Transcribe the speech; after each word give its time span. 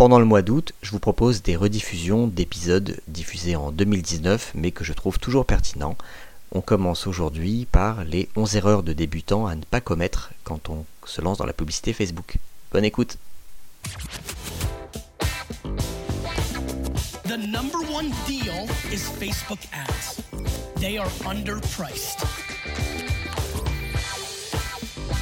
Pendant 0.00 0.18
le 0.18 0.24
mois 0.24 0.40
d'août, 0.40 0.72
je 0.80 0.92
vous 0.92 0.98
propose 0.98 1.42
des 1.42 1.56
rediffusions 1.56 2.26
d'épisodes 2.26 3.02
diffusés 3.06 3.54
en 3.54 3.70
2019 3.70 4.52
mais 4.54 4.70
que 4.70 4.82
je 4.82 4.94
trouve 4.94 5.18
toujours 5.18 5.44
pertinents. 5.44 5.94
On 6.52 6.62
commence 6.62 7.06
aujourd'hui 7.06 7.66
par 7.70 8.02
les 8.04 8.30
11 8.34 8.56
erreurs 8.56 8.82
de 8.82 8.94
débutants 8.94 9.46
à 9.46 9.54
ne 9.56 9.62
pas 9.62 9.82
commettre 9.82 10.30
quand 10.42 10.70
on 10.70 10.86
se 11.04 11.20
lance 11.20 11.36
dans 11.36 11.44
la 11.44 11.52
publicité 11.52 11.92
Facebook. 11.92 12.38
Bonne 12.72 12.86
écoute 12.86 13.18
The 17.24 17.36
number 17.36 17.80
one 17.92 18.10
deal 18.26 18.70
is 18.90 19.02
Facebook 19.18 19.60
ads. 19.74 20.22
They 20.76 20.96
are 20.96 21.10
underpriced. 21.26 22.24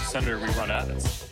Senator, 0.06 0.38
we 0.38 0.48
run 0.56 0.70
ads. 0.70 1.27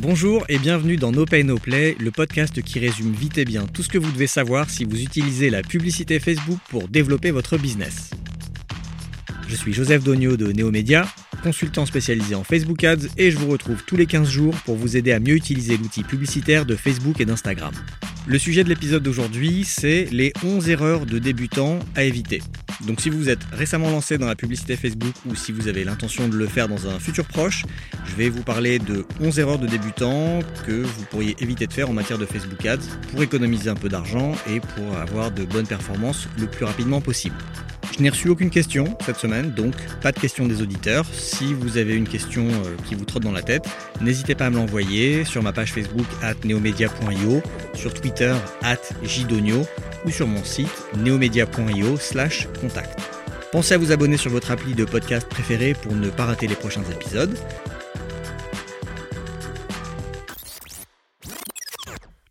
Bonjour 0.00 0.44
et 0.50 0.58
bienvenue 0.58 0.96
dans 0.98 1.10
No 1.10 1.24
Pay 1.24 1.42
No 1.42 1.56
Play, 1.56 1.96
le 1.98 2.10
podcast 2.10 2.60
qui 2.62 2.78
résume 2.78 3.12
vite 3.12 3.38
et 3.38 3.46
bien 3.46 3.66
tout 3.66 3.82
ce 3.82 3.88
que 3.88 3.96
vous 3.96 4.12
devez 4.12 4.26
savoir 4.26 4.68
si 4.68 4.84
vous 4.84 5.00
utilisez 5.00 5.48
la 5.48 5.62
publicité 5.62 6.20
Facebook 6.20 6.58
pour 6.68 6.88
développer 6.88 7.30
votre 7.30 7.56
business. 7.56 8.10
Je 9.48 9.56
suis 9.56 9.72
Joseph 9.72 10.04
Dogno 10.04 10.36
de 10.36 10.52
Neomedia, 10.52 11.08
consultant 11.42 11.86
spécialisé 11.86 12.34
en 12.34 12.44
Facebook 12.44 12.84
Ads 12.84 13.08
et 13.16 13.30
je 13.30 13.38
vous 13.38 13.48
retrouve 13.48 13.84
tous 13.84 13.96
les 13.96 14.06
15 14.06 14.28
jours 14.28 14.54
pour 14.66 14.76
vous 14.76 14.98
aider 14.98 15.12
à 15.12 15.18
mieux 15.18 15.34
utiliser 15.34 15.78
l'outil 15.78 16.02
publicitaire 16.02 16.66
de 16.66 16.76
Facebook 16.76 17.18
et 17.20 17.24
d'Instagram. 17.24 17.72
Le 18.28 18.40
sujet 18.40 18.64
de 18.64 18.68
l'épisode 18.68 19.04
d'aujourd'hui, 19.04 19.62
c'est 19.64 20.08
les 20.10 20.32
11 20.44 20.68
erreurs 20.68 21.06
de 21.06 21.20
débutants 21.20 21.78
à 21.94 22.02
éviter. 22.02 22.42
Donc 22.84 23.00
si 23.00 23.08
vous 23.08 23.28
êtes 23.28 23.44
récemment 23.52 23.88
lancé 23.88 24.18
dans 24.18 24.26
la 24.26 24.34
publicité 24.34 24.76
Facebook 24.76 25.14
ou 25.26 25.36
si 25.36 25.52
vous 25.52 25.68
avez 25.68 25.84
l'intention 25.84 26.26
de 26.26 26.34
le 26.34 26.48
faire 26.48 26.66
dans 26.66 26.88
un 26.88 26.98
futur 26.98 27.24
proche, 27.24 27.64
je 28.04 28.16
vais 28.16 28.28
vous 28.28 28.42
parler 28.42 28.80
de 28.80 29.06
11 29.20 29.38
erreurs 29.38 29.58
de 29.60 29.68
débutants 29.68 30.40
que 30.66 30.72
vous 30.72 31.04
pourriez 31.04 31.36
éviter 31.38 31.68
de 31.68 31.72
faire 31.72 31.88
en 31.88 31.92
matière 31.92 32.18
de 32.18 32.26
Facebook 32.26 32.66
Ads 32.66 32.78
pour 33.12 33.22
économiser 33.22 33.70
un 33.70 33.76
peu 33.76 33.88
d'argent 33.88 34.32
et 34.50 34.58
pour 34.58 34.96
avoir 34.96 35.30
de 35.30 35.44
bonnes 35.44 35.68
performances 35.68 36.26
le 36.36 36.48
plus 36.48 36.64
rapidement 36.64 37.00
possible. 37.00 37.36
Je 37.92 38.02
n'ai 38.02 38.10
reçu 38.10 38.28
aucune 38.28 38.50
question 38.50 38.96
cette 39.04 39.16
semaine, 39.16 39.52
donc 39.52 39.74
pas 40.02 40.12
de 40.12 40.18
questions 40.18 40.46
des 40.46 40.62
auditeurs. 40.62 41.06
Si 41.12 41.54
vous 41.54 41.78
avez 41.78 41.94
une 41.94 42.08
question 42.08 42.46
euh, 42.46 42.76
qui 42.86 42.94
vous 42.94 43.04
trotte 43.04 43.22
dans 43.22 43.32
la 43.32 43.42
tête, 43.42 43.66
n'hésitez 44.00 44.34
pas 44.34 44.46
à 44.46 44.50
me 44.50 44.56
l'envoyer 44.56 45.24
sur 45.24 45.42
ma 45.42 45.52
page 45.52 45.72
Facebook 45.72 46.06
at 46.22 46.34
neomedia.io, 46.44 47.42
sur 47.74 47.94
Twitter 47.94 48.34
at 48.62 48.80
jdonio 49.02 49.66
ou 50.04 50.10
sur 50.10 50.26
mon 50.26 50.44
site 50.44 50.68
neomedia.io 50.96 51.96
slash 51.96 52.48
contact. 52.60 53.00
Pensez 53.52 53.74
à 53.74 53.78
vous 53.78 53.92
abonner 53.92 54.16
sur 54.16 54.30
votre 54.30 54.50
appli 54.50 54.74
de 54.74 54.84
podcast 54.84 55.28
préféré 55.28 55.74
pour 55.74 55.94
ne 55.94 56.10
pas 56.10 56.26
rater 56.26 56.46
les 56.46 56.56
prochains 56.56 56.84
épisodes. 56.92 57.38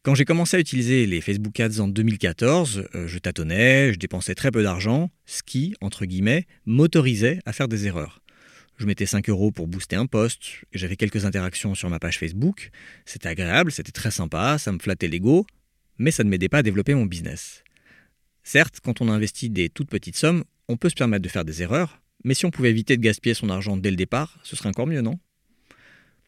Quand 0.05 0.13
j'ai 0.13 0.23
commencé 0.23 0.55
à 0.55 0.59
utiliser 0.59 1.07
les 1.07 1.19
Facebook 1.19 1.59
Ads 1.59 1.79
en 1.79 1.87
2014, 1.87 2.89
euh, 2.93 3.07
je 3.07 3.17
tâtonnais, 3.17 3.91
je 3.91 3.97
dépensais 3.97 4.35
très 4.35 4.51
peu 4.51 4.61
d'argent, 4.61 5.09
ce 5.25 5.41
qui, 5.41 5.73
entre 5.81 6.05
guillemets, 6.05 6.45
m'autorisait 6.67 7.39
à 7.47 7.53
faire 7.53 7.67
des 7.67 7.87
erreurs. 7.87 8.21
Je 8.77 8.85
mettais 8.85 9.07
5 9.07 9.27
euros 9.29 9.49
pour 9.49 9.65
booster 9.65 9.95
un 9.95 10.05
post, 10.05 10.63
j'avais 10.73 10.95
quelques 10.95 11.25
interactions 11.25 11.73
sur 11.73 11.89
ma 11.89 11.97
page 11.97 12.19
Facebook, 12.19 12.69
c'était 13.05 13.29
agréable, 13.29 13.71
c'était 13.71 13.91
très 13.91 14.11
sympa, 14.11 14.59
ça 14.59 14.71
me 14.71 14.77
flattait 14.77 15.07
l'ego, 15.07 15.47
mais 15.97 16.11
ça 16.11 16.23
ne 16.23 16.29
m'aidait 16.29 16.49
pas 16.49 16.59
à 16.59 16.63
développer 16.63 16.93
mon 16.93 17.07
business. 17.07 17.63
Certes, 18.43 18.81
quand 18.83 19.01
on 19.01 19.09
investit 19.09 19.49
des 19.49 19.69
toutes 19.69 19.89
petites 19.89 20.17
sommes, 20.17 20.43
on 20.67 20.77
peut 20.77 20.89
se 20.89 20.93
permettre 20.95 21.23
de 21.23 21.29
faire 21.29 21.45
des 21.45 21.63
erreurs, 21.63 21.99
mais 22.23 22.35
si 22.35 22.45
on 22.45 22.51
pouvait 22.51 22.69
éviter 22.69 22.95
de 22.95 23.01
gaspiller 23.01 23.33
son 23.33 23.49
argent 23.49 23.75
dès 23.75 23.89
le 23.89 23.97
départ, 23.97 24.37
ce 24.43 24.55
serait 24.55 24.69
encore 24.69 24.85
mieux, 24.85 25.01
non? 25.01 25.17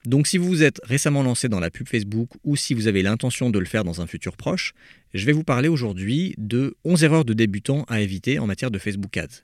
Donc 0.08 0.26
si 0.26 0.38
vous 0.38 0.48
vous 0.48 0.64
êtes 0.64 0.80
récemment 0.86 1.22
lancé 1.22 1.50
dans 1.50 1.60
la 1.60 1.70
pub 1.70 1.90
Facebook 1.90 2.30
ou 2.46 2.56
si 2.56 2.74
vous 2.74 2.88
avez 2.88 3.04
l'intention 3.04 3.50
de 3.50 3.60
le 3.60 3.66
faire 3.66 3.84
dans 3.84 4.00
un 4.00 4.08
futur 4.08 4.38
proche, 4.38 4.74
je 5.14 5.26
vais 5.26 5.34
vous 5.34 5.44
parler 5.44 5.68
aujourd'hui 5.68 6.34
de 6.38 6.78
11 6.86 7.04
erreurs 7.04 7.26
de 7.26 7.34
débutants 7.34 7.84
à 7.90 8.00
éviter 8.00 8.40
en 8.40 8.48
matière 8.48 8.72
de 8.72 8.80
Facebook 8.80 9.18
Ads. 9.18 9.44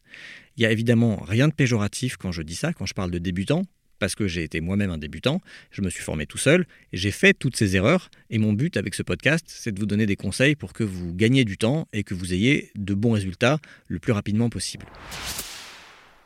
Il 0.56 0.62
n'y 0.62 0.66
a 0.66 0.72
évidemment 0.72 1.18
rien 1.18 1.50
de 1.50 1.54
péjoratif 1.54 2.16
quand 2.16 2.32
je 2.32 2.42
dis 2.42 2.56
ça, 2.56 2.72
quand 2.72 2.86
je 2.86 2.94
parle 2.94 3.12
de 3.12 3.20
débutants, 3.20 3.64
parce 4.00 4.16
que 4.16 4.26
j'ai 4.26 4.44
été 4.44 4.62
moi-même 4.62 4.90
un 4.90 4.98
débutant, 4.98 5.42
je 5.70 5.82
me 5.82 5.90
suis 5.90 6.02
formé 6.02 6.26
tout 6.28 6.38
seul, 6.38 6.66
j'ai 6.94 7.12
fait 7.12 7.34
toutes 7.34 7.58
ces 7.58 7.76
erreurs, 7.76 8.10
et 8.30 8.38
mon 8.38 8.54
but 8.54 8.78
avec 8.78 8.96
ce 8.96 9.04
podcast, 9.04 9.44
c'est 9.50 9.74
de 9.74 9.80
vous 9.82 9.86
donner 9.86 10.06
des 10.06 10.16
conseils 10.16 10.56
pour 10.56 10.72
que 10.72 10.86
vous 10.86 11.14
gagniez 11.14 11.44
du 11.44 11.58
temps 11.58 11.90
et 11.92 12.04
que 12.06 12.14
vous 12.14 12.34
ayez 12.34 12.72
de 12.76 12.94
bons 12.94 13.12
résultats 13.12 13.60
le 13.88 14.00
plus 14.00 14.14
rapidement 14.14 14.50
possible. 14.50 14.86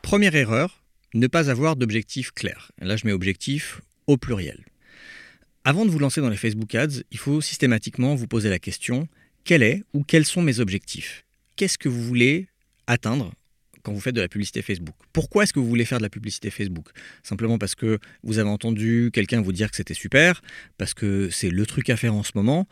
Première 0.04 0.36
erreur, 0.36 0.84
ne 1.16 1.26
pas 1.26 1.50
avoir 1.50 1.76
d'objectif 1.76 2.32
clair. 2.32 2.72
Là, 2.80 2.98
je 2.98 3.08
mets 3.08 3.14
objectif 3.14 3.82
au 4.08 4.18
pluriel. 4.18 4.66
Avant 5.64 5.86
de 5.86 5.92
vous 5.92 6.00
lancer 6.00 6.22
dans 6.22 6.30
les 6.30 6.38
Facebook 6.38 6.74
Ads, 6.74 7.04
il 7.12 7.18
faut 7.18 7.42
systématiquement 7.42 8.16
vous 8.16 8.28
poser 8.28 8.50
la 8.50 8.60
question 8.60 9.08
quel 9.44 9.64
est 9.64 9.84
ou 9.94 10.04
quels 10.04 10.26
sont 10.26 10.42
mes 10.42 10.60
objectifs? 10.60 11.26
Qu'est-ce 11.56 11.78
que 11.78 11.88
vous 11.88 12.04
voulez 12.04 12.48
atteindre 12.86 13.32
quand 13.82 13.94
vous 13.94 14.02
faites 14.02 14.16
de 14.16 14.20
la 14.20 14.28
publicité 14.28 14.62
Facebook? 14.62 14.96
Pourquoi 15.14 15.44
est-ce 15.44 15.54
que 15.54 15.60
vous 15.60 15.68
voulez 15.68 15.86
faire 15.86 16.00
de 16.00 16.04
la 16.04 16.10
publicité 16.10 16.50
Facebook? 16.50 16.90
Simplement 17.24 17.58
parce 17.58 17.74
que 17.74 18.00
vous 18.24 18.40
avez 18.40 18.50
entendu 18.50 19.10
quelqu'un 19.14 19.42
vous 19.42 19.54
dire 19.54 19.70
que 19.70 19.78
c'était 19.78 19.94
super, 19.94 20.42
parce 20.78 20.94
que 20.94 21.30
c'est 21.30 21.50
le 21.50 21.66
truc 21.66 21.90
à 21.90 21.96
faire 21.96 22.14
en 22.14 22.24
ce 22.24 22.32
moment 22.36 22.68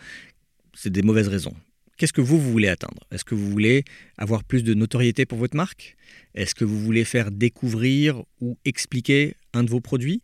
C'est 0.73 0.89
des 0.89 1.01
mauvaises 1.01 1.29
raisons. 1.29 1.55
Qu'est-ce 1.97 2.11
que 2.11 2.19
vous, 2.19 2.37
vous 2.37 2.51
voulez 2.51 2.67
atteindre? 2.67 3.07
Est-ce 3.09 3.23
que 3.23 3.35
vous 3.35 3.49
voulez 3.49 3.85
avoir 4.17 4.43
plus 4.43 4.63
de 4.63 4.73
notoriété 4.73 5.25
pour 5.25 5.37
votre 5.37 5.55
marque? 5.55 5.95
Est-ce 6.33 6.53
que 6.53 6.65
vous 6.65 6.77
voulez 6.77 7.05
faire 7.05 7.31
découvrir 7.31 8.21
ou 8.41 8.57
expliquer 8.65 9.35
un 9.53 9.63
de 9.63 9.69
vos 9.69 9.79
produits? 9.79 10.21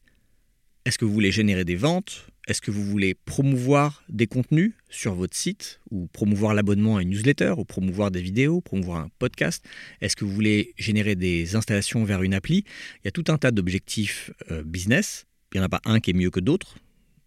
Est-ce 0.86 0.98
que 0.98 1.06
vous 1.06 1.14
voulez 1.14 1.32
générer 1.32 1.66
des 1.66 1.76
ventes? 1.76 2.26
Est-ce 2.48 2.60
que 2.60 2.72
vous 2.72 2.84
voulez 2.84 3.14
promouvoir 3.14 4.04
des 4.10 4.26
contenus 4.26 4.74
sur 4.90 5.14
votre 5.14 5.38
site 5.38 5.80
ou 5.92 6.08
promouvoir 6.08 6.56
l'abonnement 6.56 6.98
à 6.98 7.04
une 7.04 7.10
newsletter 7.10 7.54
ou 7.58 7.66
promouvoir 7.66 8.10
des 8.10 8.22
vidéos, 8.22 8.62
promouvoir 8.62 9.02
un 9.02 9.10
podcast? 9.20 9.64
Est-ce 10.02 10.16
que 10.16 10.26
vous 10.26 10.34
voulez 10.34 10.74
générer 10.78 11.16
des 11.16 11.56
installations 11.56 12.04
vers 12.04 12.24
une 12.24 12.34
appli? 12.34 12.66
Il 12.96 13.06
y 13.06 13.08
a 13.08 13.12
tout 13.12 13.26
un 13.28 13.38
tas 13.38 13.52
d'objectifs 13.52 14.32
euh, 14.50 14.64
business. 14.64 15.28
Il 15.54 15.58
n'y 15.58 15.62
en 15.62 15.66
a 15.66 15.70
pas 15.70 15.82
un 15.86 16.00
qui 16.00 16.12
est 16.12 16.14
mieux 16.14 16.32
que 16.32 16.40
d'autres. 16.40 16.78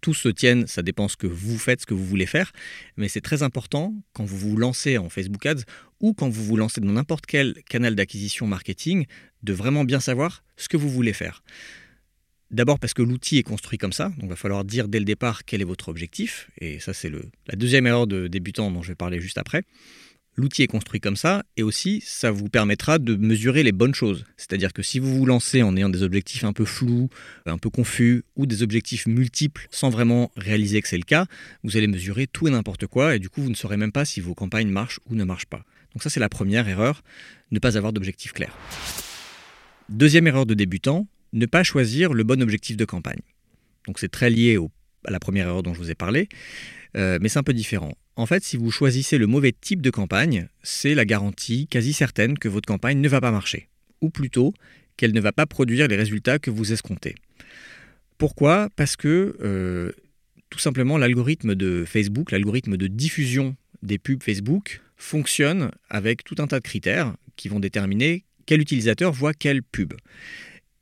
Tous 0.00 0.14
se 0.14 0.28
tiennent, 0.28 0.66
ça 0.66 0.82
dépend 0.82 1.06
ce 1.08 1.16
que 1.16 1.28
vous 1.28 1.58
faites, 1.58 1.82
ce 1.82 1.86
que 1.86 1.94
vous 1.94 2.04
voulez 2.04 2.26
faire. 2.26 2.52
Mais 2.96 3.08
c'est 3.08 3.20
très 3.20 3.42
important 3.42 3.94
quand 4.14 4.24
vous 4.24 4.36
vous 4.36 4.56
lancez 4.56 4.98
en 4.98 5.08
Facebook 5.08 5.46
Ads 5.46 5.62
ou 6.00 6.12
quand 6.12 6.28
vous 6.28 6.44
vous 6.44 6.56
lancez 6.56 6.80
dans 6.80 6.92
n'importe 6.92 7.24
quel 7.24 7.54
canal 7.70 7.94
d'acquisition 7.94 8.46
marketing 8.46 9.06
de 9.44 9.52
vraiment 9.52 9.84
bien 9.84 10.00
savoir 10.00 10.42
ce 10.56 10.68
que 10.68 10.76
vous 10.76 10.90
voulez 10.90 11.12
faire. 11.12 11.42
D'abord 12.50 12.78
parce 12.78 12.94
que 12.94 13.02
l'outil 13.02 13.38
est 13.38 13.42
construit 13.42 13.78
comme 13.78 13.92
ça, 13.92 14.10
donc 14.10 14.24
il 14.24 14.28
va 14.28 14.36
falloir 14.36 14.64
dire 14.64 14.86
dès 14.86 14.98
le 14.98 15.04
départ 15.04 15.44
quel 15.44 15.60
est 15.60 15.64
votre 15.64 15.88
objectif, 15.88 16.50
et 16.60 16.78
ça 16.78 16.94
c'est 16.94 17.10
la 17.10 17.56
deuxième 17.56 17.86
erreur 17.86 18.06
de 18.06 18.28
débutant 18.28 18.70
dont 18.70 18.82
je 18.82 18.88
vais 18.88 18.94
parler 18.94 19.20
juste 19.20 19.38
après. 19.38 19.62
L'outil 20.36 20.62
est 20.62 20.66
construit 20.66 21.00
comme 21.00 21.14
ça, 21.14 21.44
et 21.56 21.62
aussi 21.62 22.02
ça 22.04 22.32
vous 22.32 22.48
permettra 22.48 22.98
de 22.98 23.14
mesurer 23.14 23.62
les 23.62 23.70
bonnes 23.70 23.94
choses. 23.94 24.24
C'est-à-dire 24.36 24.72
que 24.72 24.82
si 24.82 24.98
vous 24.98 25.16
vous 25.16 25.26
lancez 25.26 25.62
en 25.62 25.76
ayant 25.76 25.88
des 25.88 26.02
objectifs 26.02 26.42
un 26.42 26.52
peu 26.52 26.64
flous, 26.64 27.08
un 27.46 27.56
peu 27.56 27.70
confus, 27.70 28.24
ou 28.34 28.44
des 28.44 28.64
objectifs 28.64 29.06
multiples 29.06 29.68
sans 29.70 29.90
vraiment 29.90 30.32
réaliser 30.36 30.82
que 30.82 30.88
c'est 30.88 30.98
le 30.98 31.04
cas, 31.04 31.26
vous 31.62 31.76
allez 31.76 31.86
mesurer 31.86 32.26
tout 32.26 32.48
et 32.48 32.50
n'importe 32.50 32.88
quoi, 32.88 33.14
et 33.14 33.20
du 33.20 33.30
coup 33.30 33.42
vous 33.42 33.50
ne 33.50 33.54
saurez 33.54 33.76
même 33.76 33.92
pas 33.92 34.04
si 34.04 34.20
vos 34.20 34.34
campagnes 34.34 34.70
marchent 34.70 34.98
ou 35.06 35.14
ne 35.14 35.24
marchent 35.24 35.46
pas. 35.46 35.64
Donc 35.94 36.02
ça 36.02 36.10
c'est 36.10 36.20
la 36.20 36.28
première 36.28 36.68
erreur, 36.68 37.04
ne 37.52 37.60
pas 37.60 37.76
avoir 37.76 37.92
d'objectif 37.92 38.32
clair. 38.32 38.56
Deuxième 39.88 40.26
erreur 40.26 40.46
de 40.46 40.54
débutant, 40.54 41.06
ne 41.34 41.46
pas 41.46 41.62
choisir 41.62 42.14
le 42.14 42.24
bon 42.24 42.40
objectif 42.42 42.76
de 42.76 42.84
campagne. 42.84 43.20
Donc 43.86 43.98
c'est 43.98 44.08
très 44.08 44.30
lié 44.30 44.58
à 45.04 45.10
la 45.10 45.20
première 45.20 45.48
erreur 45.48 45.62
dont 45.62 45.74
je 45.74 45.78
vous 45.78 45.90
ai 45.90 45.94
parlé, 45.94 46.28
euh, 46.96 47.18
mais 47.20 47.28
c'est 47.28 47.38
un 47.38 47.42
peu 47.42 47.52
différent. 47.52 47.92
En 48.16 48.26
fait, 48.26 48.42
si 48.42 48.56
vous 48.56 48.70
choisissez 48.70 49.18
le 49.18 49.26
mauvais 49.26 49.52
type 49.52 49.82
de 49.82 49.90
campagne, 49.90 50.46
c'est 50.62 50.94
la 50.94 51.04
garantie 51.04 51.66
quasi 51.66 51.92
certaine 51.92 52.38
que 52.38 52.48
votre 52.48 52.66
campagne 52.66 53.00
ne 53.00 53.08
va 53.08 53.20
pas 53.20 53.32
marcher, 53.32 53.68
ou 54.00 54.08
plutôt 54.08 54.54
qu'elle 54.96 55.12
ne 55.12 55.20
va 55.20 55.32
pas 55.32 55.46
produire 55.46 55.88
les 55.88 55.96
résultats 55.96 56.38
que 56.38 56.50
vous 56.50 56.72
escomptez. 56.72 57.16
Pourquoi? 58.16 58.68
Parce 58.76 58.94
que 58.94 59.36
euh, 59.42 59.92
tout 60.50 60.60
simplement 60.60 60.96
l'algorithme 60.96 61.56
de 61.56 61.84
Facebook, 61.84 62.30
l'algorithme 62.30 62.76
de 62.76 62.86
diffusion 62.86 63.56
des 63.82 63.98
pubs 63.98 64.22
Facebook 64.22 64.80
fonctionne 64.96 65.72
avec 65.90 66.22
tout 66.22 66.36
un 66.38 66.46
tas 66.46 66.60
de 66.60 66.64
critères 66.64 67.16
qui 67.34 67.48
vont 67.48 67.58
déterminer 67.58 68.24
quel 68.46 68.60
utilisateur 68.60 69.12
voit 69.12 69.34
quelle 69.34 69.62
pub. 69.62 69.94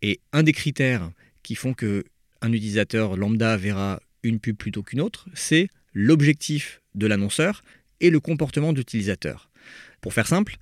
Et 0.03 0.21
un 0.33 0.43
des 0.43 0.53
critères 0.53 1.11
qui 1.43 1.55
font 1.55 1.75
que 1.75 2.05
un 2.41 2.53
utilisateur 2.53 3.17
lambda 3.17 3.57
verra 3.57 4.01
une 4.25 4.41
pub 4.41 4.57
plutôt 4.57 4.83
qu'une 4.83 5.01
autre, 5.01 5.29
c'est 5.35 5.69
l'objectif 5.95 6.83
de 6.95 7.07
l'annonceur 7.07 7.63
et 8.01 8.11
le 8.11 8.21
comportement 8.21 8.73
d'utilisateur. 8.73 9.51
Pour 10.01 10.13
faire 10.13 10.27
simple, 10.27 10.57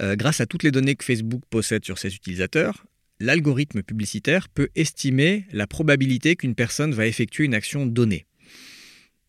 euh, 0.00 0.16
grâce 0.16 0.40
à 0.40 0.46
toutes 0.46 0.62
les 0.62 0.70
données 0.70 0.94
que 0.94 1.04
Facebook 1.04 1.42
possède 1.50 1.84
sur 1.84 1.98
ses 1.98 2.14
utilisateurs, 2.14 2.86
l'algorithme 3.20 3.82
publicitaire 3.82 4.48
peut 4.48 4.68
estimer 4.74 5.46
la 5.52 5.66
probabilité 5.66 6.36
qu'une 6.36 6.54
personne 6.54 6.92
va 6.92 7.06
effectuer 7.06 7.44
une 7.44 7.54
action 7.54 7.86
donnée. 7.86 8.26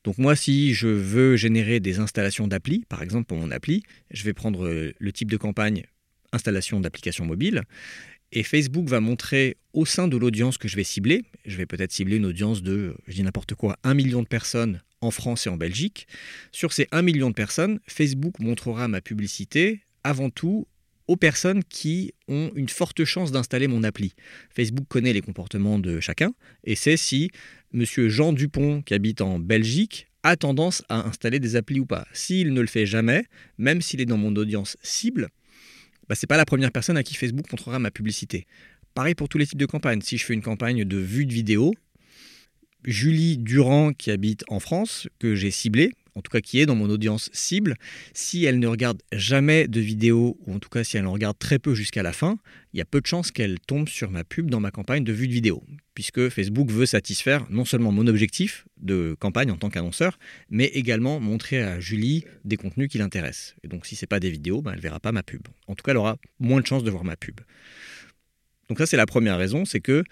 Donc 0.04 0.18
moi, 0.18 0.38
si 0.38 0.74
je 0.74 0.88
veux 0.88 1.36
générer 1.36 1.82
des 1.82 2.00
installations 2.00 2.48
d'appli, 2.48 2.86
par 2.88 3.02
exemple 3.02 3.26
pour 3.26 3.38
mon 3.38 3.52
appli, 3.52 3.84
je 4.12 4.24
vais 4.24 4.34
prendre 4.34 4.94
le 4.98 5.12
type 5.12 5.30
de 5.30 5.38
campagne 5.38 5.84
installation 6.34 6.80
d'application 6.80 7.26
mobile, 7.26 7.64
Et 8.32 8.44
Facebook 8.44 8.88
va 8.88 9.00
montrer 9.00 9.58
au 9.74 9.86
sein 9.86 10.08
de 10.08 10.18
l'audience 10.18 10.58
que 10.58 10.68
je 10.68 10.76
vais 10.76 10.84
cibler, 10.84 11.24
je 11.46 11.56
vais 11.56 11.66
peut-être 11.66 11.92
cibler 11.92 12.18
une 12.18 12.26
audience 12.26 12.62
de, 12.62 12.96
je 13.08 13.14
dis 13.14 13.24
n'importe 13.24 13.56
quoi, 13.56 13.78
1 13.84 13.94
million 13.94 14.22
de 14.22 14.28
personnes 14.28 14.82
en 15.02 15.12
France 15.12 15.48
et 15.48 15.50
en 15.50 15.58
Belgique. 15.58 16.08
Sur 16.52 16.74
ces 16.74 16.88
1 16.92 17.02
million 17.04 17.30
de 17.30 17.36
personnes, 17.36 17.80
Facebook 17.88 18.40
montrera 18.40 18.88
ma 18.88 19.02
publicité 19.02 19.82
avant 20.04 20.30
tout 20.30 20.68
aux 21.08 21.16
personnes 21.16 21.64
qui 21.64 22.14
ont 22.28 22.52
une 22.56 22.68
forte 22.68 23.06
chance 23.06 23.32
d'installer 23.32 23.68
mon 23.68 23.84
appli. 23.84 24.14
Facebook 24.54 24.88
connaît 24.90 25.14
les 25.14 25.22
comportements 25.22 25.80
de 25.80 26.00
chacun 26.02 26.34
et 26.66 26.76
sait 26.76 26.98
si 26.98 27.30
monsieur 27.72 28.10
Jean 28.10 28.34
Dupont, 28.34 28.82
qui 28.82 28.94
habite 28.94 29.22
en 29.22 29.40
Belgique, 29.40 30.08
a 30.24 30.36
tendance 30.36 30.84
à 30.90 31.08
installer 31.08 31.40
des 31.40 31.56
applis 31.56 31.80
ou 31.80 31.86
pas. 31.86 32.06
S'il 32.12 32.54
ne 32.54 32.62
le 32.62 32.68
fait 32.68 32.86
jamais, 32.86 33.24
même 33.58 33.82
s'il 33.82 34.02
est 34.02 34.06
dans 34.06 34.18
mon 34.18 34.36
audience 34.36 34.76
cible, 34.82 35.30
bah, 36.10 36.16
ce 36.16 36.26
n'est 36.26 36.28
pas 36.28 36.38
la 36.38 36.46
première 36.46 36.72
personne 36.72 36.98
à 36.98 37.04
qui 37.04 37.16
Facebook 37.16 37.52
montrera 37.52 37.80
ma 37.80 37.92
publicité. 37.92 38.48
Pareil 38.94 39.16
pour 39.16 39.30
tous 39.30 39.38
les 39.38 39.46
types 39.46 39.60
de 39.60 39.66
campagnes. 39.66 40.02
Si 40.02 40.18
je 40.18 40.26
fais 40.26 40.34
une 40.34 40.42
campagne 40.42 40.84
de 40.84 40.98
vue 40.98 41.26
de 41.26 41.34
vidéo, 41.34 41.74
Julie 42.84 43.38
Durand, 43.38 43.94
qui 43.94 44.12
habite 44.12 44.44
en 44.48 44.60
France, 44.60 45.08
que 45.20 45.36
j'ai 45.36 45.52
ciblée, 45.52 45.92
en 46.18 46.22
tout 46.22 46.32
cas 46.32 46.42
qui 46.42 46.60
est 46.60 46.66
dans 46.66 46.76
mon 46.76 46.90
audience 46.90 47.30
cible, 47.32 47.76
si 48.14 48.44
elle 48.46 48.60
ne 48.60 48.68
regarde 48.68 49.02
jamais 49.12 49.68
de 49.68 49.80
vidéo, 49.80 50.38
ou 50.46 50.56
en 50.56 50.60
tout 50.60 50.70
cas 50.70 50.84
si 50.84 50.98
elle 50.98 51.06
en 51.06 51.14
regarde 51.14 51.38
très 51.38 51.60
peu 51.60 51.76
jusqu'à 51.76 52.04
la 52.04 52.12
fin, 52.12 52.40
il 52.74 52.78
y 52.80 52.82
a 52.82 52.86
peu 52.86 53.00
de 53.02 53.06
chances 53.06 53.32
qu'elle 53.32 53.60
tombe 53.60 53.88
sur 53.88 54.10
ma 54.10 54.24
pub 54.24 54.50
dans 54.50 54.60
ma 54.60 54.72
campagne 54.72 55.04
de 55.04 55.14
vue 55.14 55.28
de 55.28 55.34
vidéo, 55.34 55.64
puisque 55.94 56.30
Facebook 56.30 56.72
veut 56.72 56.86
satisfaire 56.86 57.46
non 57.50 57.66
seulement 57.66 57.92
mon 57.92 58.08
objectif 58.08 58.66
de 58.78 59.16
campagne 59.20 59.52
en 59.52 59.58
tant 59.58 59.70
qu'annonceur, 59.70 60.18
mais 60.50 60.66
également 60.66 61.20
montrer 61.20 61.62
à 61.62 61.80
Julie 61.80 62.24
des 62.46 62.58
contenus 62.58 62.90
qui 62.90 62.98
l'intéressent. 62.98 63.56
Et 63.64 63.68
donc 63.68 63.86
si 63.86 63.96
ce 63.96 64.04
n'est 64.04 64.08
pas 64.08 64.20
des 64.20 64.32
vidéos, 64.32 64.62
ben, 64.62 64.72
elle 64.72 64.78
ne 64.78 64.84
verra 64.84 65.00
pas 65.00 65.12
ma 65.12 65.24
pub. 65.24 65.42
En 65.68 65.76
tout 65.76 65.84
cas, 65.84 65.92
elle 65.92 65.98
aura 65.98 66.18
moins 66.40 66.62
de 66.62 66.66
chances 66.66 66.84
de 66.84 66.92
voir 66.92 67.04
ma 67.04 67.16
pub. 67.16 67.40
Donc 68.70 68.80
ça, 68.80 68.86
c'est 68.86 68.98
la 68.98 69.06
première 69.06 69.38
raison, 69.38 69.66
c'est 69.66 69.80
que 69.80 70.04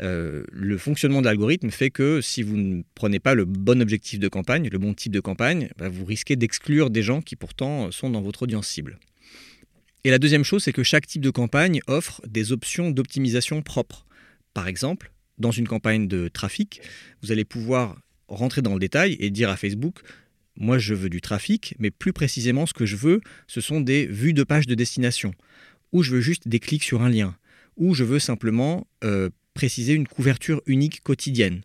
euh, 0.00 0.44
le 0.52 0.78
fonctionnement 0.78 1.20
de 1.20 1.26
l'algorithme 1.26 1.70
fait 1.70 1.90
que 1.90 2.20
si 2.20 2.42
vous 2.42 2.56
ne 2.56 2.82
prenez 2.94 3.18
pas 3.18 3.34
le 3.34 3.44
bon 3.44 3.82
objectif 3.82 4.20
de 4.20 4.28
campagne, 4.28 4.68
le 4.70 4.78
bon 4.78 4.94
type 4.94 5.12
de 5.12 5.20
campagne, 5.20 5.70
bah, 5.78 5.88
vous 5.88 6.04
risquez 6.04 6.36
d'exclure 6.36 6.90
des 6.90 7.02
gens 7.02 7.22
qui 7.22 7.34
pourtant 7.36 7.90
sont 7.90 8.10
dans 8.10 8.22
votre 8.22 8.42
audience 8.42 8.68
cible. 8.68 8.98
Et 10.04 10.10
la 10.10 10.18
deuxième 10.18 10.44
chose, 10.44 10.62
c'est 10.62 10.72
que 10.72 10.82
chaque 10.82 11.06
type 11.06 11.22
de 11.22 11.30
campagne 11.30 11.80
offre 11.86 12.20
des 12.26 12.52
options 12.52 12.90
d'optimisation 12.90 13.62
propres. 13.62 14.06
Par 14.52 14.68
exemple, 14.68 15.12
dans 15.38 15.50
une 15.50 15.66
campagne 15.66 16.06
de 16.06 16.28
trafic, 16.28 16.82
vous 17.22 17.32
allez 17.32 17.44
pouvoir 17.44 17.96
rentrer 18.28 18.62
dans 18.62 18.74
le 18.74 18.80
détail 18.80 19.16
et 19.18 19.30
dire 19.30 19.50
à 19.50 19.56
Facebook, 19.56 20.00
moi 20.56 20.78
je 20.78 20.94
veux 20.94 21.08
du 21.08 21.20
trafic, 21.20 21.74
mais 21.78 21.90
plus 21.90 22.12
précisément 22.12 22.66
ce 22.66 22.74
que 22.74 22.86
je 22.86 22.96
veux, 22.96 23.20
ce 23.46 23.60
sont 23.60 23.80
des 23.80 24.06
vues 24.06 24.34
de 24.34 24.44
pages 24.44 24.66
de 24.66 24.74
destination, 24.74 25.34
ou 25.92 26.02
je 26.02 26.12
veux 26.12 26.20
juste 26.20 26.48
des 26.48 26.60
clics 26.60 26.84
sur 26.84 27.02
un 27.02 27.08
lien 27.08 27.36
ou 27.76 27.94
je 27.94 28.04
veux 28.04 28.18
simplement 28.18 28.86
euh, 29.02 29.30
préciser 29.54 29.94
une 29.94 30.06
couverture 30.08 30.62
unique 30.66 31.02
quotidienne. 31.02 31.62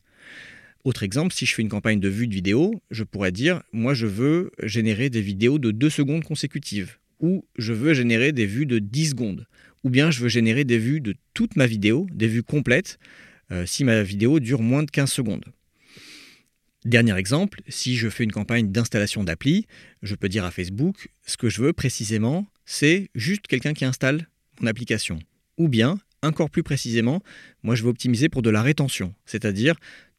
Autre 0.85 1.03
exemple, 1.03 1.33
si 1.33 1.45
je 1.45 1.53
fais 1.53 1.61
une 1.61 1.69
campagne 1.69 1.99
de 1.99 2.07
vue 2.07 2.27
de 2.27 2.33
vidéo, 2.33 2.81
je 2.89 3.03
pourrais 3.03 3.31
dire, 3.31 3.61
moi 3.73 3.93
je 3.93 4.05
veux 4.05 4.51
générer 4.63 5.09
des 5.09 5.21
vidéos 5.21 5.59
de 5.59 5.71
2 5.71 5.89
secondes 5.89 6.23
consécutives, 6.23 6.97
ou 7.19 7.45
je 7.57 7.73
veux 7.73 7.93
générer 7.93 8.31
des 8.31 8.45
vues 8.45 8.65
de 8.65 8.79
10 8.79 9.09
secondes, 9.09 9.45
ou 9.83 9.89
bien 9.89 10.09
je 10.09 10.21
veux 10.21 10.29
générer 10.29 10.63
des 10.63 10.77
vues 10.77 11.01
de 11.01 11.15
toute 11.33 11.55
ma 11.55 11.67
vidéo, 11.67 12.07
des 12.13 12.27
vues 12.27 12.43
complètes, 12.43 12.97
euh, 13.51 13.65
si 13.65 13.83
ma 13.83 14.03
vidéo 14.03 14.39
dure 14.39 14.61
moins 14.61 14.83
de 14.83 14.91
15 14.91 15.11
secondes. 15.11 15.45
Dernier 16.85 17.17
exemple, 17.17 17.61
si 17.67 17.97
je 17.97 18.07
fais 18.07 18.23
une 18.23 18.31
campagne 18.31 18.71
d'installation 18.71 19.25
d'appli, 19.25 19.67
je 20.01 20.15
peux 20.15 20.29
dire 20.29 20.45
à 20.45 20.51
Facebook, 20.51 21.09
ce 21.25 21.35
que 21.35 21.49
je 21.49 21.61
veux 21.61 21.73
précisément, 21.73 22.47
c'est 22.65 23.09
juste 23.15 23.47
quelqu'un 23.47 23.73
qui 23.73 23.83
installe 23.83 24.29
mon 24.61 24.67
application. 24.67 25.19
Ou 25.59 25.67
bien, 25.67 25.99
encore 26.23 26.49
plus 26.49 26.63
précisément, 26.63 27.21
moi 27.61 27.75
je 27.75 27.83
veux 27.83 27.89
optimiser 27.89 28.29
pour 28.29 28.41
de 28.41 28.49
la 28.49 28.63
rétention, 28.63 29.13
c'est-à-dire 29.25 29.75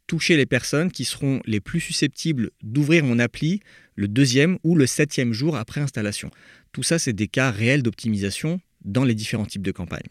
toucher 0.07 0.37
les 0.37 0.47
personnes 0.47 0.91
qui 0.91 1.05
seront 1.05 1.41
les 1.45 1.61
plus 1.61 1.81
susceptibles 1.81 2.51
d'ouvrir 2.63 3.05
mon 3.05 3.19
appli 3.19 3.61
le 3.95 4.09
deuxième 4.09 4.59
ou 4.65 4.75
le 4.75 4.87
septième 4.87 5.33
jour 5.33 5.57
après 5.57 5.81
installation. 5.81 6.31
Tout 6.73 6.83
ça, 6.83 6.99
c'est 6.99 7.13
des 7.13 7.29
cas 7.29 7.51
réels 7.51 7.83
d'optimisation 7.83 8.61
dans 8.85 9.05
les 9.05 9.15
différents 9.15 9.47
types 9.47 9.63
de 9.63 9.73
campagnes. 9.73 10.11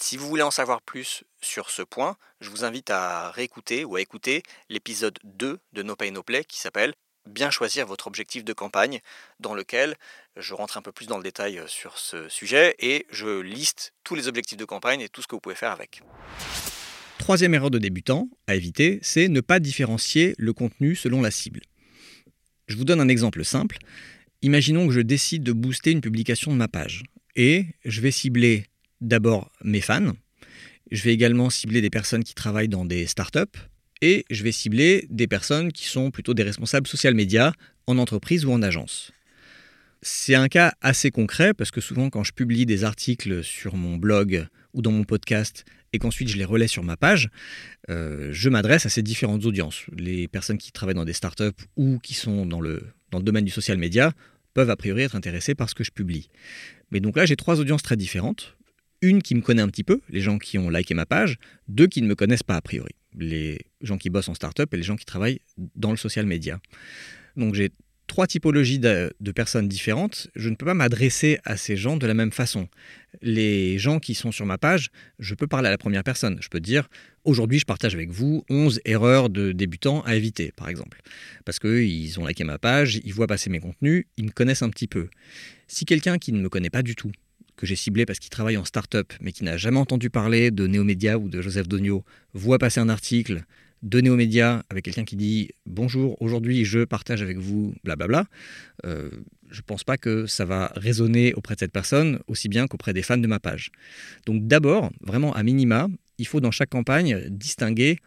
Si 0.00 0.16
vous 0.16 0.28
voulez 0.28 0.42
en 0.42 0.50
savoir 0.50 0.82
plus 0.82 1.24
sur 1.40 1.70
ce 1.70 1.82
point, 1.82 2.16
je 2.40 2.50
vous 2.50 2.64
invite 2.64 2.90
à 2.90 3.30
réécouter 3.30 3.84
ou 3.84 3.96
à 3.96 4.00
écouter 4.00 4.42
l'épisode 4.68 5.18
2 5.24 5.58
de 5.72 5.82
No 5.82 5.96
Pay 5.96 6.10
No 6.10 6.22
Play 6.22 6.44
qui 6.44 6.58
s'appelle 6.58 6.92
bien 7.26 7.50
choisir 7.50 7.86
votre 7.86 8.06
objectif 8.06 8.44
de 8.44 8.52
campagne, 8.52 9.00
dans 9.40 9.54
lequel 9.54 9.96
je 10.36 10.54
rentre 10.54 10.76
un 10.76 10.82
peu 10.82 10.92
plus 10.92 11.06
dans 11.06 11.16
le 11.16 11.22
détail 11.22 11.60
sur 11.66 11.98
ce 11.98 12.28
sujet 12.28 12.74
et 12.78 13.06
je 13.10 13.40
liste 13.40 13.92
tous 14.04 14.14
les 14.14 14.28
objectifs 14.28 14.58
de 14.58 14.64
campagne 14.64 15.00
et 15.00 15.08
tout 15.08 15.22
ce 15.22 15.26
que 15.26 15.34
vous 15.34 15.40
pouvez 15.40 15.54
faire 15.54 15.72
avec. 15.72 16.02
Troisième 17.18 17.54
erreur 17.54 17.70
de 17.70 17.78
débutant 17.78 18.28
à 18.46 18.56
éviter, 18.56 18.98
c'est 19.02 19.28
ne 19.28 19.40
pas 19.40 19.60
différencier 19.60 20.34
le 20.38 20.52
contenu 20.52 20.96
selon 20.96 21.22
la 21.22 21.30
cible. 21.30 21.60
Je 22.66 22.76
vous 22.76 22.84
donne 22.84 23.00
un 23.00 23.08
exemple 23.08 23.44
simple. 23.44 23.78
Imaginons 24.42 24.88
que 24.88 24.92
je 24.92 25.00
décide 25.00 25.44
de 25.44 25.52
booster 25.52 25.92
une 25.92 26.00
publication 26.00 26.50
de 26.50 26.56
ma 26.56 26.68
page 26.68 27.04
et 27.36 27.66
je 27.84 28.00
vais 28.00 28.10
cibler 28.10 28.66
d'abord 29.00 29.52
mes 29.62 29.80
fans. 29.80 30.12
Je 30.90 31.02
vais 31.04 31.12
également 31.12 31.48
cibler 31.48 31.80
des 31.80 31.90
personnes 31.90 32.24
qui 32.24 32.34
travaillent 32.34 32.68
dans 32.68 32.84
des 32.84 33.06
startups, 33.06 33.58
et 34.02 34.26
je 34.28 34.42
vais 34.42 34.52
cibler 34.52 35.06
des 35.08 35.28
personnes 35.28 35.72
qui 35.72 35.86
sont 35.86 36.10
plutôt 36.10 36.34
des 36.34 36.42
responsables 36.42 36.86
social 36.86 37.14
médias 37.14 37.52
en 37.86 37.96
entreprise 37.96 38.44
ou 38.44 38.52
en 38.52 38.60
agence. 38.60 39.12
C'est 40.02 40.34
un 40.34 40.48
cas 40.48 40.74
assez 40.80 41.12
concret 41.12 41.54
parce 41.54 41.70
que 41.70 41.80
souvent 41.80 42.10
quand 42.10 42.24
je 42.24 42.32
publie 42.32 42.66
des 42.66 42.82
articles 42.82 43.44
sur 43.44 43.76
mon 43.76 43.96
blog 43.96 44.46
ou 44.74 44.82
dans 44.82 44.90
mon 44.90 45.04
podcast 45.04 45.64
et 45.92 46.00
qu'ensuite 46.00 46.28
je 46.28 46.36
les 46.36 46.44
relais 46.44 46.66
sur 46.66 46.82
ma 46.82 46.96
page, 46.96 47.28
euh, 47.88 48.30
je 48.32 48.48
m'adresse 48.48 48.86
à 48.86 48.88
ces 48.88 49.02
différentes 49.02 49.44
audiences. 49.44 49.84
Les 49.96 50.26
personnes 50.26 50.58
qui 50.58 50.72
travaillent 50.72 50.96
dans 50.96 51.04
des 51.04 51.12
startups 51.12 51.62
ou 51.76 52.00
qui 52.00 52.14
sont 52.14 52.44
dans 52.44 52.60
le, 52.60 52.82
dans 53.12 53.18
le 53.18 53.24
domaine 53.24 53.44
du 53.44 53.52
social 53.52 53.78
média 53.78 54.12
peuvent 54.52 54.70
a 54.70 54.76
priori 54.76 55.02
être 55.02 55.14
intéressées 55.14 55.54
par 55.54 55.70
ce 55.70 55.76
que 55.76 55.84
je 55.84 55.92
publie. 55.92 56.28
Mais 56.90 56.98
donc 56.98 57.16
là 57.16 57.24
j'ai 57.24 57.36
trois 57.36 57.60
audiences 57.60 57.82
très 57.82 57.96
différentes. 57.96 58.56
Une 59.00 59.22
qui 59.22 59.36
me 59.36 59.40
connaît 59.40 59.62
un 59.62 59.68
petit 59.68 59.84
peu, 59.84 60.00
les 60.08 60.20
gens 60.20 60.38
qui 60.38 60.58
ont 60.58 60.70
liké 60.70 60.94
ma 60.94 61.06
page, 61.06 61.36
deux 61.68 61.86
qui 61.86 62.02
ne 62.02 62.08
me 62.08 62.14
connaissent 62.16 62.42
pas 62.42 62.56
a 62.56 62.60
priori 62.60 62.94
les 63.18 63.58
gens 63.80 63.98
qui 63.98 64.10
bossent 64.10 64.28
en 64.28 64.34
start-up 64.34 64.72
et 64.72 64.76
les 64.76 64.82
gens 64.82 64.96
qui 64.96 65.04
travaillent 65.04 65.40
dans 65.76 65.90
le 65.90 65.96
social 65.96 66.26
media. 66.26 66.60
Donc 67.36 67.54
j'ai 67.54 67.70
trois 68.12 68.26
typologies 68.26 68.78
de, 68.78 69.10
personnes 69.34 69.68
différentes. 69.68 70.28
Je 70.36 70.50
ne 70.50 70.54
peux 70.54 70.66
pas 70.66 70.74
m'adresser 70.74 71.38
à 71.44 71.56
ces 71.56 71.78
gens 71.78 71.96
de 71.96 72.06
la 72.06 72.12
même 72.12 72.30
façon. 72.30 72.68
Les 73.22 73.78
gens 73.78 74.00
qui 74.00 74.14
sont 74.14 74.32
sur 74.32 74.44
ma 74.44 74.58
page, 74.58 74.90
je 75.18 75.34
peux 75.34 75.46
parler 75.46 75.68
à 75.68 75.70
la 75.70 75.78
première 75.78 76.04
personne. 76.04 76.36
Je 76.42 76.48
peux 76.48 76.60
dire, 76.60 76.90
aujourd'hui, 77.24 77.58
je 77.58 77.64
partage 77.64 77.94
avec 77.94 78.10
vous 78.10 78.44
11 78.50 78.80
erreurs 78.84 79.30
de 79.30 79.52
débutants 79.52 80.02
à 80.02 80.14
éviter, 80.14 80.52
par 80.52 80.68
exemple. 80.68 81.00
Parce 81.46 81.58
qu'ils 81.58 82.20
ont 82.20 82.26
liké 82.26 82.44
ma 82.44 82.58
page, 82.58 83.00
ils 83.02 83.14
voient 83.14 83.26
passer 83.26 83.48
mes 83.48 83.60
contenus, 83.60 84.04
ils 84.18 84.26
me 84.26 84.30
connaissent 84.30 84.62
un 84.62 84.70
petit 84.70 84.88
peu. 84.88 85.08
Si 85.66 85.86
quelqu'un 85.86 86.18
qui 86.18 86.32
ne 86.32 86.40
me 86.42 86.50
connaît 86.50 86.68
pas 86.68 86.82
du 86.82 86.94
tout, 86.94 87.12
que 87.56 87.66
j'ai 87.66 87.76
ciblé 87.76 88.06
parce 88.06 88.18
qu'il 88.18 88.30
travaille 88.30 88.56
en 88.56 88.64
start-up, 88.64 89.12
mais 89.20 89.32
qui 89.32 89.44
n'a 89.44 89.56
jamais 89.56 89.78
entendu 89.78 90.10
parler 90.10 90.50
de 90.50 90.66
Néomédia 90.66 91.18
ou 91.18 91.28
de 91.28 91.40
Joseph 91.40 91.68
Dogno, 91.68 92.04
voit 92.34 92.58
passer 92.58 92.80
un 92.80 92.88
article 92.88 93.42
de 93.82 94.00
Néomédia 94.00 94.62
avec 94.70 94.84
quelqu'un 94.84 95.04
qui 95.04 95.16
dit 95.16 95.50
Bonjour, 95.66 96.20
aujourd'hui 96.20 96.64
je 96.64 96.84
partage 96.84 97.22
avec 97.22 97.38
vous, 97.38 97.74
blablabla, 97.84 98.26
euh, 98.86 99.10
je 99.50 99.58
ne 99.58 99.62
pense 99.62 99.84
pas 99.84 99.96
que 99.96 100.26
ça 100.26 100.44
va 100.44 100.72
résonner 100.76 101.34
auprès 101.34 101.54
de 101.54 101.60
cette 101.60 101.72
personne 101.72 102.20
aussi 102.26 102.48
bien 102.48 102.66
qu'auprès 102.66 102.92
des 102.92 103.02
fans 103.02 103.18
de 103.18 103.26
ma 103.26 103.40
page. 103.40 103.70
Donc 104.26 104.46
d'abord, 104.46 104.90
vraiment 105.00 105.34
à 105.34 105.42
minima, 105.42 105.88
il 106.18 106.26
faut 106.26 106.40
dans 106.40 106.50
chaque 106.50 106.70
campagne 106.70 107.28
distinguer 107.28 107.98